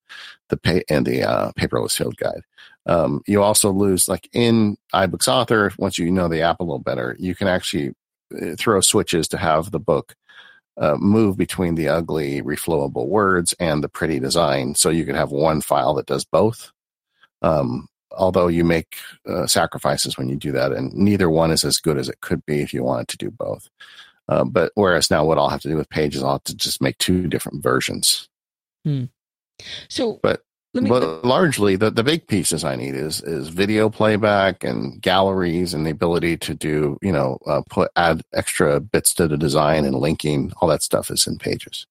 [0.47, 2.43] the pay in the uh, paperless field guide.
[2.85, 5.73] Um, you also lose like in iBooks Author.
[5.77, 7.93] Once you know the app a little better, you can actually
[8.57, 10.15] throw switches to have the book
[10.77, 15.31] uh, move between the ugly reflowable words and the pretty design so you can have
[15.31, 16.71] one file that does both.
[17.41, 21.79] Um, although you make uh, sacrifices when you do that and neither one is as
[21.79, 23.69] good as it could be if you wanted to do both.
[24.29, 26.81] Uh, but whereas now what i'll have to do with pages i'll have to just
[26.81, 28.29] make two different versions.
[28.85, 29.05] Hmm.
[29.89, 30.43] so but
[30.81, 35.73] me, but largely, the, the big pieces I need is is video playback and galleries
[35.73, 39.85] and the ability to do you know uh, put add extra bits to the design
[39.85, 40.51] and linking.
[40.61, 41.85] All that stuff is in Pages.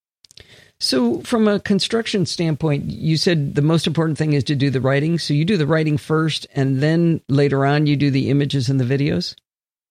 [0.81, 4.81] So, from a construction standpoint, you said the most important thing is to do the
[4.81, 5.17] writing.
[5.17, 8.81] So, you do the writing first, and then later on, you do the images and
[8.81, 9.37] the videos?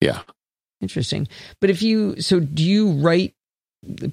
[0.01, 0.19] Yeah.
[0.81, 1.29] Interesting.
[1.61, 3.35] But if you, so do you write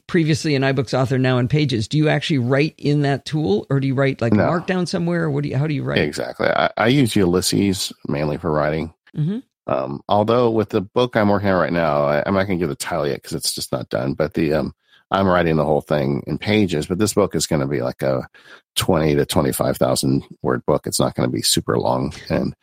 [0.07, 1.89] previously an iBooks author, now in Pages?
[1.89, 4.45] Do you actually write in that tool, or do you write like no.
[4.45, 5.25] Markdown somewhere?
[5.25, 5.99] Or what do you, how do you write?
[5.99, 6.49] Exactly.
[6.49, 8.95] I, I use Ulysses mainly for writing.
[9.17, 9.39] Mm-hmm.
[9.67, 12.63] Um, although with the book I'm working on right now, I, am not going to
[12.63, 14.15] give the title yet because it's just not done.
[14.15, 14.75] But the um,
[15.11, 18.03] I'm writing the whole thing in pages, but this book is going to be like
[18.03, 18.27] a
[18.77, 20.87] 20 to 25,000 word book.
[20.87, 22.13] It's not going to be super long.
[22.29, 22.55] And,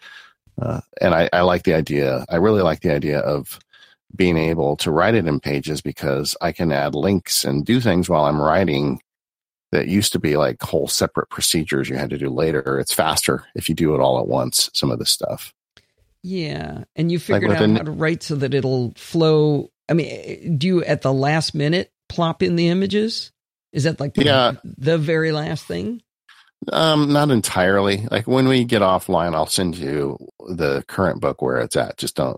[0.62, 2.26] uh, and I, I like the idea.
[2.30, 3.60] I really like the idea of
[4.16, 8.10] being able to write it in pages because I can add links and do things
[8.10, 9.00] while I'm writing
[9.72, 12.80] that used to be like whole separate procedures you had to do later.
[12.80, 15.54] It's faster if you do it all at once, some of this stuff.
[16.24, 16.86] Yeah.
[16.96, 19.70] And you figured like out how to write so that it'll flow.
[19.90, 23.32] I mean, do you at the last minute plop in the images?
[23.74, 24.54] Is that like the, yeah.
[24.64, 26.02] the very last thing?
[26.72, 28.08] Um, not entirely.
[28.10, 30.18] Like when we get offline, I'll send you
[30.50, 31.98] the current book where it's at.
[31.98, 32.38] Just don't,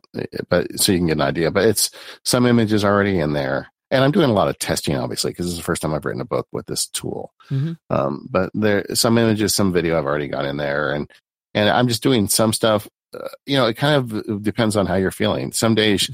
[0.50, 1.52] but so you can get an idea.
[1.52, 1.92] But it's
[2.24, 5.54] some images already in there, and I'm doing a lot of testing, obviously, because this
[5.54, 7.32] is the first time I've written a book with this tool.
[7.50, 7.74] Mm-hmm.
[7.90, 11.10] Um, but there, some images, some video I've already got in there, and
[11.54, 12.88] and I'm just doing some stuff.
[13.14, 15.54] Uh, you know, it kind of depends on how you're feeling.
[15.54, 16.10] Some days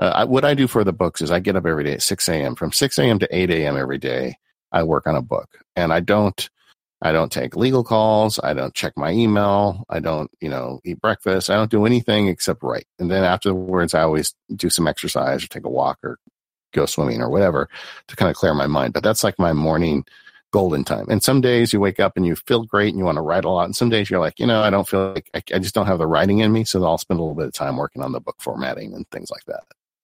[0.00, 2.02] uh, I, what I do for the books is I get up every day at
[2.02, 2.56] 6 a.m.
[2.56, 3.18] From 6 a.m.
[3.18, 3.76] to 8 a.m.
[3.76, 4.36] every day,
[4.72, 6.48] I work on a book, and I don't.
[7.02, 8.38] I don't take legal calls.
[8.42, 9.84] I don't check my email.
[9.88, 11.48] I don't, you know, eat breakfast.
[11.48, 12.86] I don't do anything except write.
[12.98, 16.18] And then afterwards, I always do some exercise or take a walk or
[16.72, 17.68] go swimming or whatever
[18.08, 18.92] to kind of clear my mind.
[18.92, 20.04] But that's like my morning
[20.52, 21.06] golden time.
[21.08, 23.44] And some days you wake up and you feel great and you want to write
[23.44, 23.64] a lot.
[23.64, 25.86] And some days you're like, you know, I don't feel like I, I just don't
[25.86, 26.64] have the writing in me.
[26.64, 29.30] So I'll spend a little bit of time working on the book formatting and things
[29.30, 29.62] like that.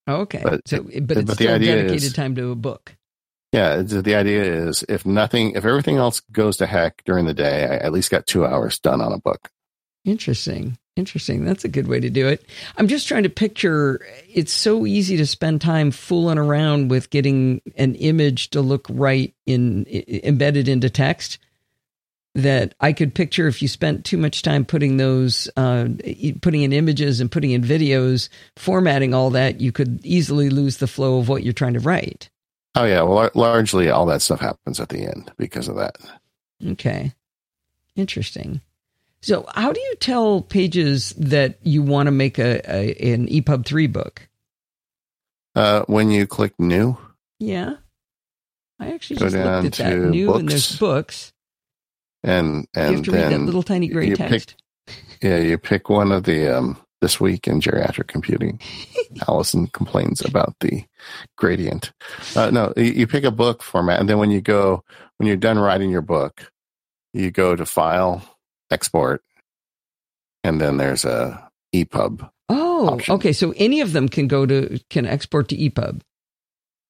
[0.08, 0.40] Okay.
[0.42, 2.96] But, so, but it's but still dedicated is, time to a book.
[3.52, 3.82] Yeah.
[3.82, 7.76] The idea is if nothing, if everything else goes to heck during the day, I
[7.76, 9.50] at least got two hours done on a book.
[10.04, 10.78] Interesting.
[10.96, 11.44] Interesting.
[11.44, 12.48] That's a good way to do it.
[12.78, 14.00] I'm just trying to picture
[14.32, 19.34] it's so easy to spend time fooling around with getting an image to look right
[19.44, 21.38] in embedded into text
[22.34, 25.88] that I could picture if you spent too much time putting those, uh,
[26.42, 30.86] putting in images and putting in videos, formatting all that, you could easily lose the
[30.86, 32.28] flow of what you're trying to write.
[32.76, 35.96] Oh yeah, well, largely all that stuff happens at the end because of that.
[36.64, 37.12] Okay,
[37.96, 38.60] interesting.
[39.22, 43.66] So, how do you tell pages that you want to make a, a an EPUB
[43.66, 44.28] three book?
[45.54, 46.98] Uh, when you click new.
[47.38, 47.76] Yeah,
[48.78, 50.40] I actually Go just looked at that new, books.
[50.40, 51.32] and there's books
[52.26, 54.56] and and you have to read that little tiny gray text.
[54.86, 58.60] Pick, yeah, you pick one of the um, this week in geriatric computing.
[59.28, 60.84] Allison complains about the
[61.36, 61.92] gradient.
[62.34, 64.84] Uh, no, you, you pick a book format, and then when you go
[65.18, 66.52] when you're done writing your book,
[67.12, 68.22] you go to File,
[68.70, 69.22] Export,
[70.44, 72.28] and then there's a EPUB.
[72.48, 73.14] Oh, option.
[73.14, 73.32] okay.
[73.32, 76.00] So any of them can go to can export to EPUB.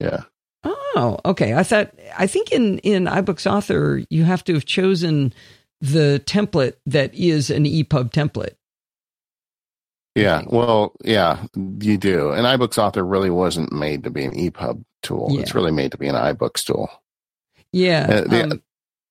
[0.01, 0.25] Yeah.
[0.65, 1.55] Oh, okay.
[1.55, 5.33] I thought I think in in iBooks Author you have to have chosen
[5.81, 8.56] the template that is an EPUB template.
[10.17, 12.31] Yeah, well, yeah, you do.
[12.31, 15.29] And iBooks Author really wasn't made to be an EPUB tool.
[15.31, 15.41] Yeah.
[15.41, 16.91] It's really made to be an iBooks tool.
[17.73, 18.07] Yeah.
[18.09, 18.63] Uh, the, um,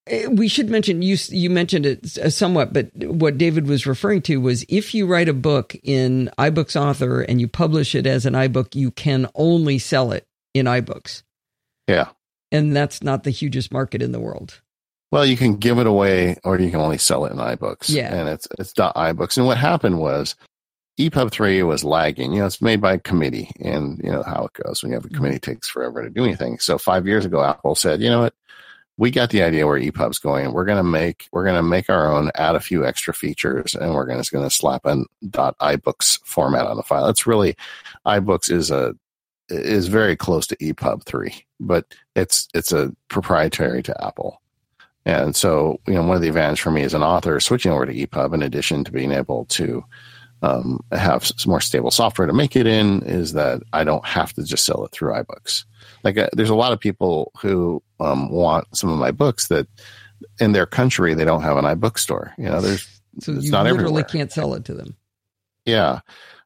[0.07, 4.37] eh, we should mention you you mentioned it somewhat, but what David was referring to
[4.37, 8.33] was if you write a book in iBooks Author and you publish it as an
[8.33, 10.25] iBook, you can only sell it
[10.55, 11.21] in iBooks.
[11.87, 12.09] Yeah.
[12.51, 14.61] And that's not the hugest market in the world.
[15.11, 17.89] Well, you can give it away or you can only sell it in iBooks.
[17.89, 18.13] Yeah.
[18.13, 19.37] And it's it's .iBooks.
[19.37, 20.35] And what happened was
[20.97, 22.33] EPUB 3 was lagging.
[22.33, 24.95] You know, it's made by a committee and you know how it goes when you
[24.95, 25.17] have a mm-hmm.
[25.17, 26.59] committee It takes forever to do anything.
[26.59, 28.33] So 5 years ago Apple said, "You know what?
[28.97, 30.53] We got the idea where EPUB's going.
[30.53, 33.75] We're going to make we're going to make our own, add a few extra features
[33.75, 37.57] and we're going to just to slap a .iBooks format on the file." It's really
[38.05, 38.95] iBooks is a
[39.49, 44.41] is very close to EPUB 3, but it's it's a proprietary to Apple.
[45.05, 47.85] And so, you know, one of the advantages for me as an author switching over
[47.85, 49.83] to EPUB, in addition to being able to
[50.41, 54.33] um, have some more stable software to make it in, is that I don't have
[54.33, 55.65] to just sell it through iBooks.
[56.03, 59.67] Like, uh, there's a lot of people who um, want some of my books that
[60.39, 62.33] in their country they don't have an iBook store.
[62.37, 62.87] You know, there's
[63.19, 64.03] so you literally everywhere.
[64.03, 64.95] can't sell it to them.
[65.65, 65.99] Yeah.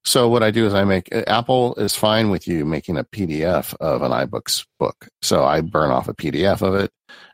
[0.05, 3.75] So what I do is I make Apple is fine with you making a PDF
[3.75, 5.09] of an iBooks book.
[5.21, 6.91] So I burn off a PDF of it,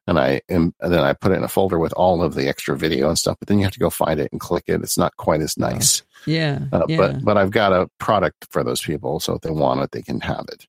[0.07, 2.75] and I and then I put it in a folder with all of the extra
[2.75, 3.37] video and stuff.
[3.39, 4.81] But then you have to go find it and click it.
[4.81, 6.01] It's not quite as nice.
[6.25, 6.97] Yeah, uh, yeah.
[6.97, 10.01] But but I've got a product for those people, so if they want it, they
[10.01, 10.67] can have it.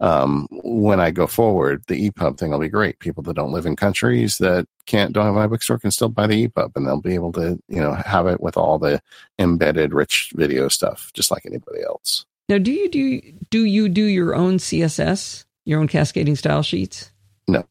[0.00, 2.98] um, when I go forward, the EPUB thing will be great.
[3.00, 6.26] People that don't live in countries that can't don't have an iBookstore can still buy
[6.26, 9.00] the EPUB, and they'll be able to you know have it with all the
[9.38, 12.26] embedded rich video stuff, just like anybody else.
[12.48, 17.10] Now, do you do do you do your own CSS, your own cascading style sheets?
[17.48, 17.64] No.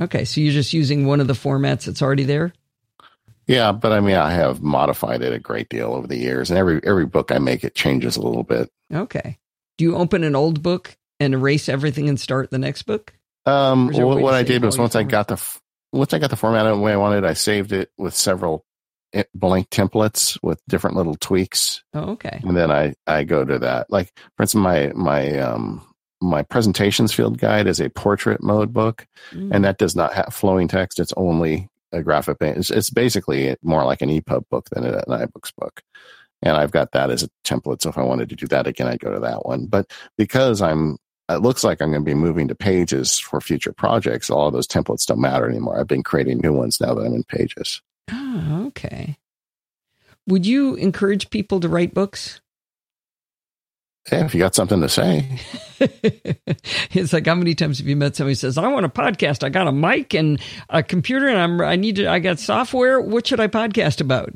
[0.00, 2.52] Okay, so you're just using one of the formats that's already there.
[3.48, 6.58] Yeah, but I mean, I have modified it a great deal over the years, and
[6.58, 8.70] every every book I make, it changes a little bit.
[8.92, 9.38] Okay.
[9.78, 13.14] Do you open an old book and erase everything and start the next book?
[13.46, 15.42] Um, what, what I did was once I got the
[15.92, 18.66] once I got the format the way I wanted, I saved it with several
[19.14, 21.82] eh, blank templates with different little tweaks.
[21.94, 22.40] Oh, okay.
[22.42, 23.90] And then I I go to that.
[23.90, 25.86] Like for instance, my my um
[26.20, 29.50] my presentations field guide is a portrait mode book, mm.
[29.54, 31.00] and that does not have flowing text.
[31.00, 32.38] It's only a graphic.
[32.40, 35.82] It's, it's basically more like an EPUB book than an iBooks book
[36.42, 37.82] and I've got that as a template.
[37.82, 39.66] So if I wanted to do that again, I'd go to that one.
[39.66, 43.72] But because I'm it looks like I'm going to be moving to pages for future
[43.72, 44.30] projects.
[44.30, 45.78] All those templates don't matter anymore.
[45.78, 47.82] I've been creating new ones now that I'm in pages.
[48.10, 49.18] Oh, okay.
[50.26, 52.40] Would you encourage people to write books?
[54.10, 55.38] Yeah, if you got something to say.
[55.80, 59.44] it's like how many times have you met somebody who says, "I want a podcast.
[59.44, 62.08] I got a mic and a computer, and I'm I need to.
[62.08, 63.00] I got software.
[63.00, 64.34] What should I podcast about?"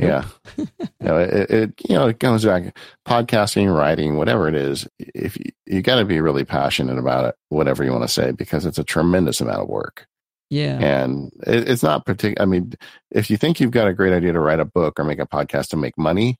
[0.00, 0.24] Yeah.
[0.56, 0.66] you
[1.00, 2.76] know, it, it, you know, it comes back
[3.06, 4.88] podcasting, writing, whatever it is.
[4.98, 8.32] If you, you got to be really passionate about it, whatever you want to say,
[8.32, 10.06] because it's a tremendous amount of work.
[10.48, 10.78] Yeah.
[10.78, 12.42] And it, it's not particular.
[12.42, 12.72] I mean,
[13.10, 15.26] if you think you've got a great idea to write a book or make a
[15.26, 16.38] podcast to make money,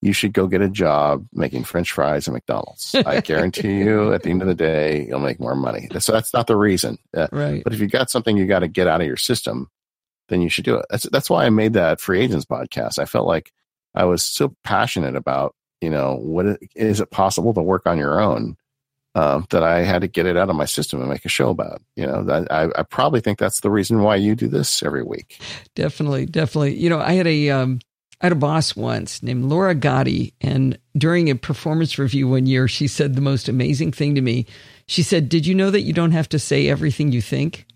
[0.00, 2.94] you should go get a job making French fries at McDonald's.
[3.06, 5.88] I guarantee you, at the end of the day, you'll make more money.
[5.98, 6.98] So that's not the reason.
[7.16, 7.62] Uh, right.
[7.62, 9.70] But if you got something you got to get out of your system,
[10.28, 10.86] then you should do it.
[10.90, 12.98] That's that's why I made that free agents podcast.
[12.98, 13.52] I felt like
[13.94, 17.98] I was so passionate about you know what it, is it possible to work on
[17.98, 18.56] your own
[19.14, 21.50] um, that I had to get it out of my system and make a show
[21.50, 21.82] about.
[21.96, 25.02] You know, that, I, I probably think that's the reason why you do this every
[25.02, 25.40] week.
[25.74, 26.76] Definitely, definitely.
[26.76, 27.80] You know, I had a um,
[28.22, 32.68] I had a boss once named Laura Gotti, and during a performance review one year,
[32.68, 34.46] she said the most amazing thing to me.
[34.86, 37.66] She said, "Did you know that you don't have to say everything you think?"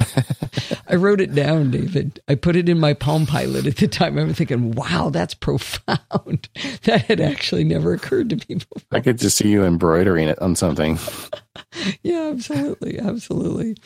[0.88, 2.20] I wrote it down, David.
[2.28, 4.18] I put it in my Palm Pilot at the time.
[4.18, 6.48] I was thinking, wow, that's profound.
[6.84, 8.82] that had actually never occurred to me before.
[8.92, 10.98] I could just see you embroidering it on something.
[12.02, 13.76] yeah, absolutely, absolutely.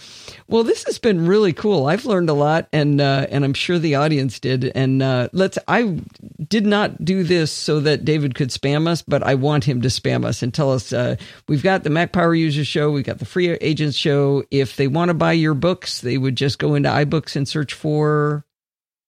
[0.49, 1.87] Well, this has been really cool.
[1.87, 4.65] I've learned a lot, and uh, and I'm sure the audience did.
[4.75, 5.59] And uh, let's.
[5.69, 6.01] I
[6.49, 9.89] did not do this so that David could spam us, but I want him to
[9.89, 10.93] spam us and tell us.
[10.93, 11.17] Uh,
[11.49, 12.91] we've got the Mac Power Users Show.
[12.91, 14.45] We've got the Free Agents Show.
[14.51, 17.75] If they want to buy your books, they would just go into iBooks and search
[17.75, 18.45] for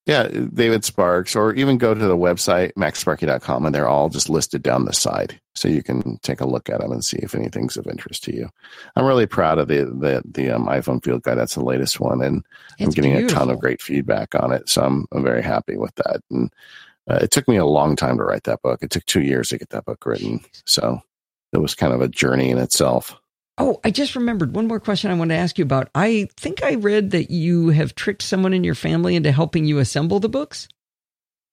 [0.04, 4.60] yeah, David Sparks, or even go to the website, macsparky.com, and they're all just listed
[4.60, 5.40] down the side.
[5.54, 8.34] So you can take a look at them and see if anything's of interest to
[8.34, 8.48] you.
[8.96, 11.36] I'm really proud of the the, the um, iPhone Field Guide.
[11.36, 12.44] That's the latest one, and
[12.78, 13.36] it's I'm getting beautiful.
[13.36, 14.68] a ton of great feedback on it.
[14.68, 16.20] So I'm, I'm very happy with that.
[16.30, 16.52] And
[17.08, 18.82] uh, it took me a long time to write that book.
[18.82, 20.40] It took two years to get that book written.
[20.66, 21.00] So
[21.52, 23.14] it was kind of a journey in itself.
[23.58, 25.90] Oh, I just remembered one more question I wanted to ask you about.
[25.94, 29.78] I think I read that you have tricked someone in your family into helping you
[29.78, 30.68] assemble the books.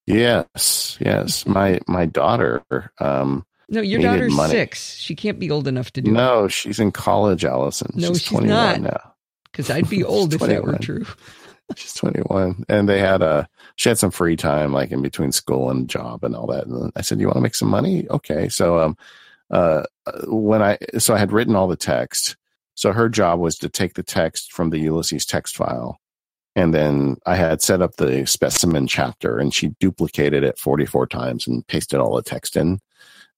[0.08, 1.46] Yes, yes.
[1.46, 2.64] My my daughter.
[3.00, 4.52] Um, no, your daughter's money.
[4.52, 4.96] six.
[4.96, 6.12] She can't be old enough to do.
[6.12, 6.52] No, it.
[6.52, 7.92] she's in college, Allison.
[7.94, 8.82] No, she's, she's not.
[8.82, 9.14] now.
[9.52, 11.06] Because I'd be old if that were true.
[11.76, 15.32] she's twenty one, and they had a she had some free time, like in between
[15.32, 16.66] school and job and all that.
[16.66, 18.08] And I said, "You want to make some money?
[18.10, 18.98] Okay." So um,
[19.52, 19.84] uh,
[20.28, 22.36] when I so I had written all the text.
[22.76, 26.00] So her job was to take the text from the Ulysses text file,
[26.56, 31.48] and then I had set up the specimen chapter, and she duplicated it 44 times
[31.48, 32.80] and pasted all the text in.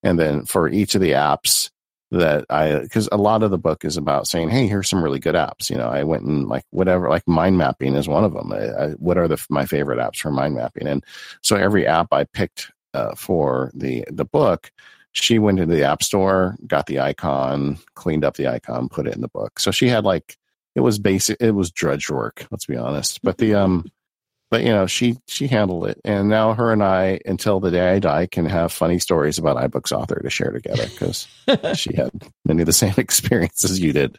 [0.02, 1.70] And then for each of the apps
[2.10, 5.18] that I, because a lot of the book is about saying, hey, here's some really
[5.18, 5.70] good apps.
[5.70, 8.52] You know, I went and like whatever, like mind mapping is one of them.
[8.52, 10.86] I, I, what are the my favorite apps for mind mapping?
[10.86, 11.04] And
[11.42, 14.70] so every app I picked uh, for the the book
[15.12, 19.14] she went into the app store, got the icon, cleaned up the icon, put it
[19.14, 19.60] in the book.
[19.60, 20.36] So she had like
[20.74, 23.20] it was basic it was drudge work, let's be honest.
[23.22, 23.90] But the um
[24.52, 25.98] but you know, she she handled it.
[26.04, 29.56] And now her and I, until the day I die, can have funny stories about
[29.56, 31.26] iBooks author to share together because
[31.74, 32.10] she had
[32.44, 34.18] many of the same experiences you did.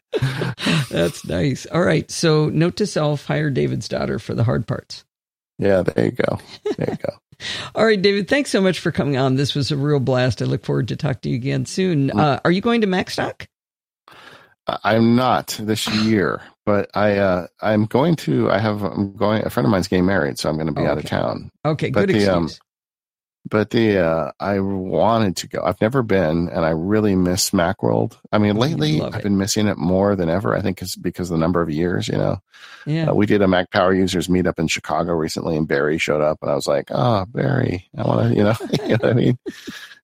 [0.90, 1.68] That's nice.
[1.68, 2.10] All right.
[2.10, 5.06] So note to self, hire David's daughter for the hard parts.
[5.60, 6.40] Yeah, there you go.
[6.78, 7.14] There you go.
[7.76, 9.36] All right, David, thanks so much for coming on.
[9.36, 10.42] This was a real blast.
[10.42, 12.10] I look forward to talking to you again soon.
[12.10, 12.20] Mm.
[12.20, 13.48] Uh, are you going to Macstock?
[14.68, 18.50] I'm not this year, but I uh, I'm going to.
[18.50, 19.46] I have I'm going.
[19.46, 20.92] A friend of mine's getting married, so I'm going to be oh, okay.
[20.92, 21.50] out of town.
[21.66, 22.50] Okay, but good the, um,
[23.46, 25.62] but the uh, I wanted to go.
[25.64, 28.18] I've never been, and I really miss MacWorld.
[28.32, 30.56] I mean, lately I've been missing it more than ever.
[30.56, 32.08] I think it's because of the number of years.
[32.08, 32.42] You know,
[32.86, 33.10] yeah.
[33.10, 36.40] Uh, we did a Mac Power Users meetup in Chicago recently, and Barry showed up,
[36.42, 39.14] and I was like, "Oh, Barry, I want to," you know, you know what I
[39.14, 39.38] mean.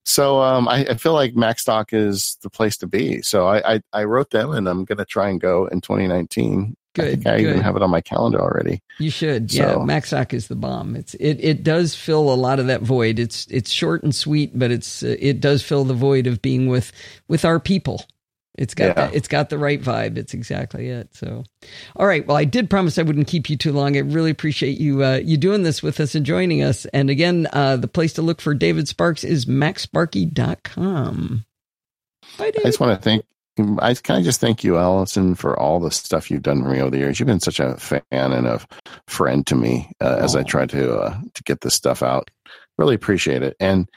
[0.04, 3.20] So um, I, I, feel like Macstock is the place to be.
[3.20, 6.74] So I, I, I wrote them, and I'm going to try and go in 2019
[6.94, 7.26] Good.
[7.26, 7.50] I I good.
[7.50, 8.82] even have it on my calendar already.
[8.98, 9.50] You should.
[9.50, 9.58] So.
[9.58, 10.96] Yeah, Macstock is the bomb.
[10.96, 13.18] It's it it does fill a lot of that void.
[13.18, 16.66] It's it's short and sweet, but it's uh, it does fill the void of being
[16.66, 16.92] with
[17.28, 18.04] with our people.
[18.58, 18.92] It's got yeah.
[18.94, 20.18] that, it's got the right vibe.
[20.18, 21.14] It's exactly it.
[21.14, 21.44] So,
[21.96, 22.26] all right.
[22.26, 23.96] Well, I did promise I wouldn't keep you too long.
[23.96, 26.84] I really appreciate you uh, you doing this with us and joining us.
[26.86, 31.44] And again, uh, the place to look for David Sparks is macsparky.com.
[32.36, 32.60] Bye, David.
[32.60, 33.24] I just want to thank
[33.58, 36.80] I kind of just thank you, Allison, for all the stuff you've done for me
[36.80, 37.18] over the years.
[37.18, 38.60] You've been such a fan and a
[39.06, 42.30] friend to me uh, as I try to uh, to get this stuff out.
[42.78, 43.56] Really appreciate it.
[43.60, 43.88] And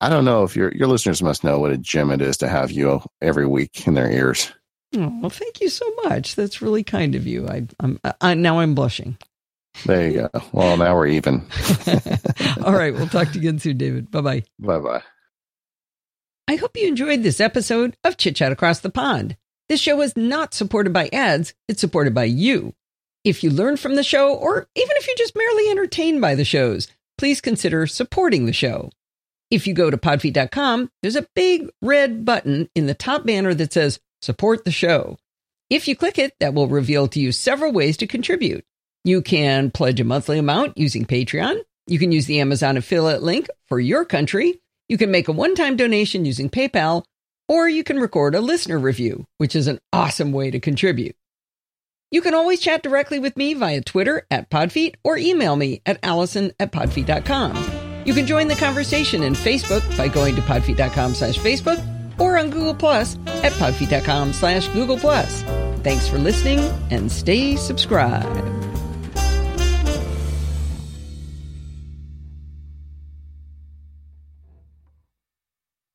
[0.00, 2.48] I don't know if your your listeners must know what a gem it is to
[2.48, 4.52] have you every week in their ears.
[4.94, 6.34] Oh, well, thank you so much.
[6.34, 7.48] That's really kind of you.
[7.48, 9.16] I, I'm I, now I'm blushing.
[9.86, 10.42] There you go.
[10.52, 11.46] Well, now we're even.
[12.64, 14.10] all right, we'll talk to you again soon, David.
[14.10, 14.42] Bye bye.
[14.58, 15.02] Bye bye.
[16.48, 19.36] I hope you enjoyed this episode of Chit Chat Across the Pond.
[19.68, 22.74] This show is not supported by ads, it's supported by you.
[23.24, 26.44] If you learn from the show, or even if you're just merely entertained by the
[26.44, 28.90] shows, please consider supporting the show.
[29.52, 33.72] If you go to podfeet.com, there's a big red button in the top banner that
[33.72, 35.18] says Support the Show.
[35.70, 38.64] If you click it, that will reveal to you several ways to contribute.
[39.04, 41.60] You can pledge a monthly amount using Patreon.
[41.86, 44.60] You can use the Amazon affiliate link for your country.
[44.88, 47.04] You can make a one time donation using PayPal,
[47.48, 51.16] or you can record a listener review, which is an awesome way to contribute.
[52.10, 55.98] You can always chat directly with me via Twitter at Podfeet or email me at
[56.02, 58.04] allison at podfeet.com.
[58.04, 61.82] You can join the conversation in Facebook by going to podfeet.com slash Facebook
[62.20, 65.42] or on Google Plus at podfeet.com slash Google Plus.
[65.82, 66.60] Thanks for listening
[66.90, 68.71] and stay subscribed.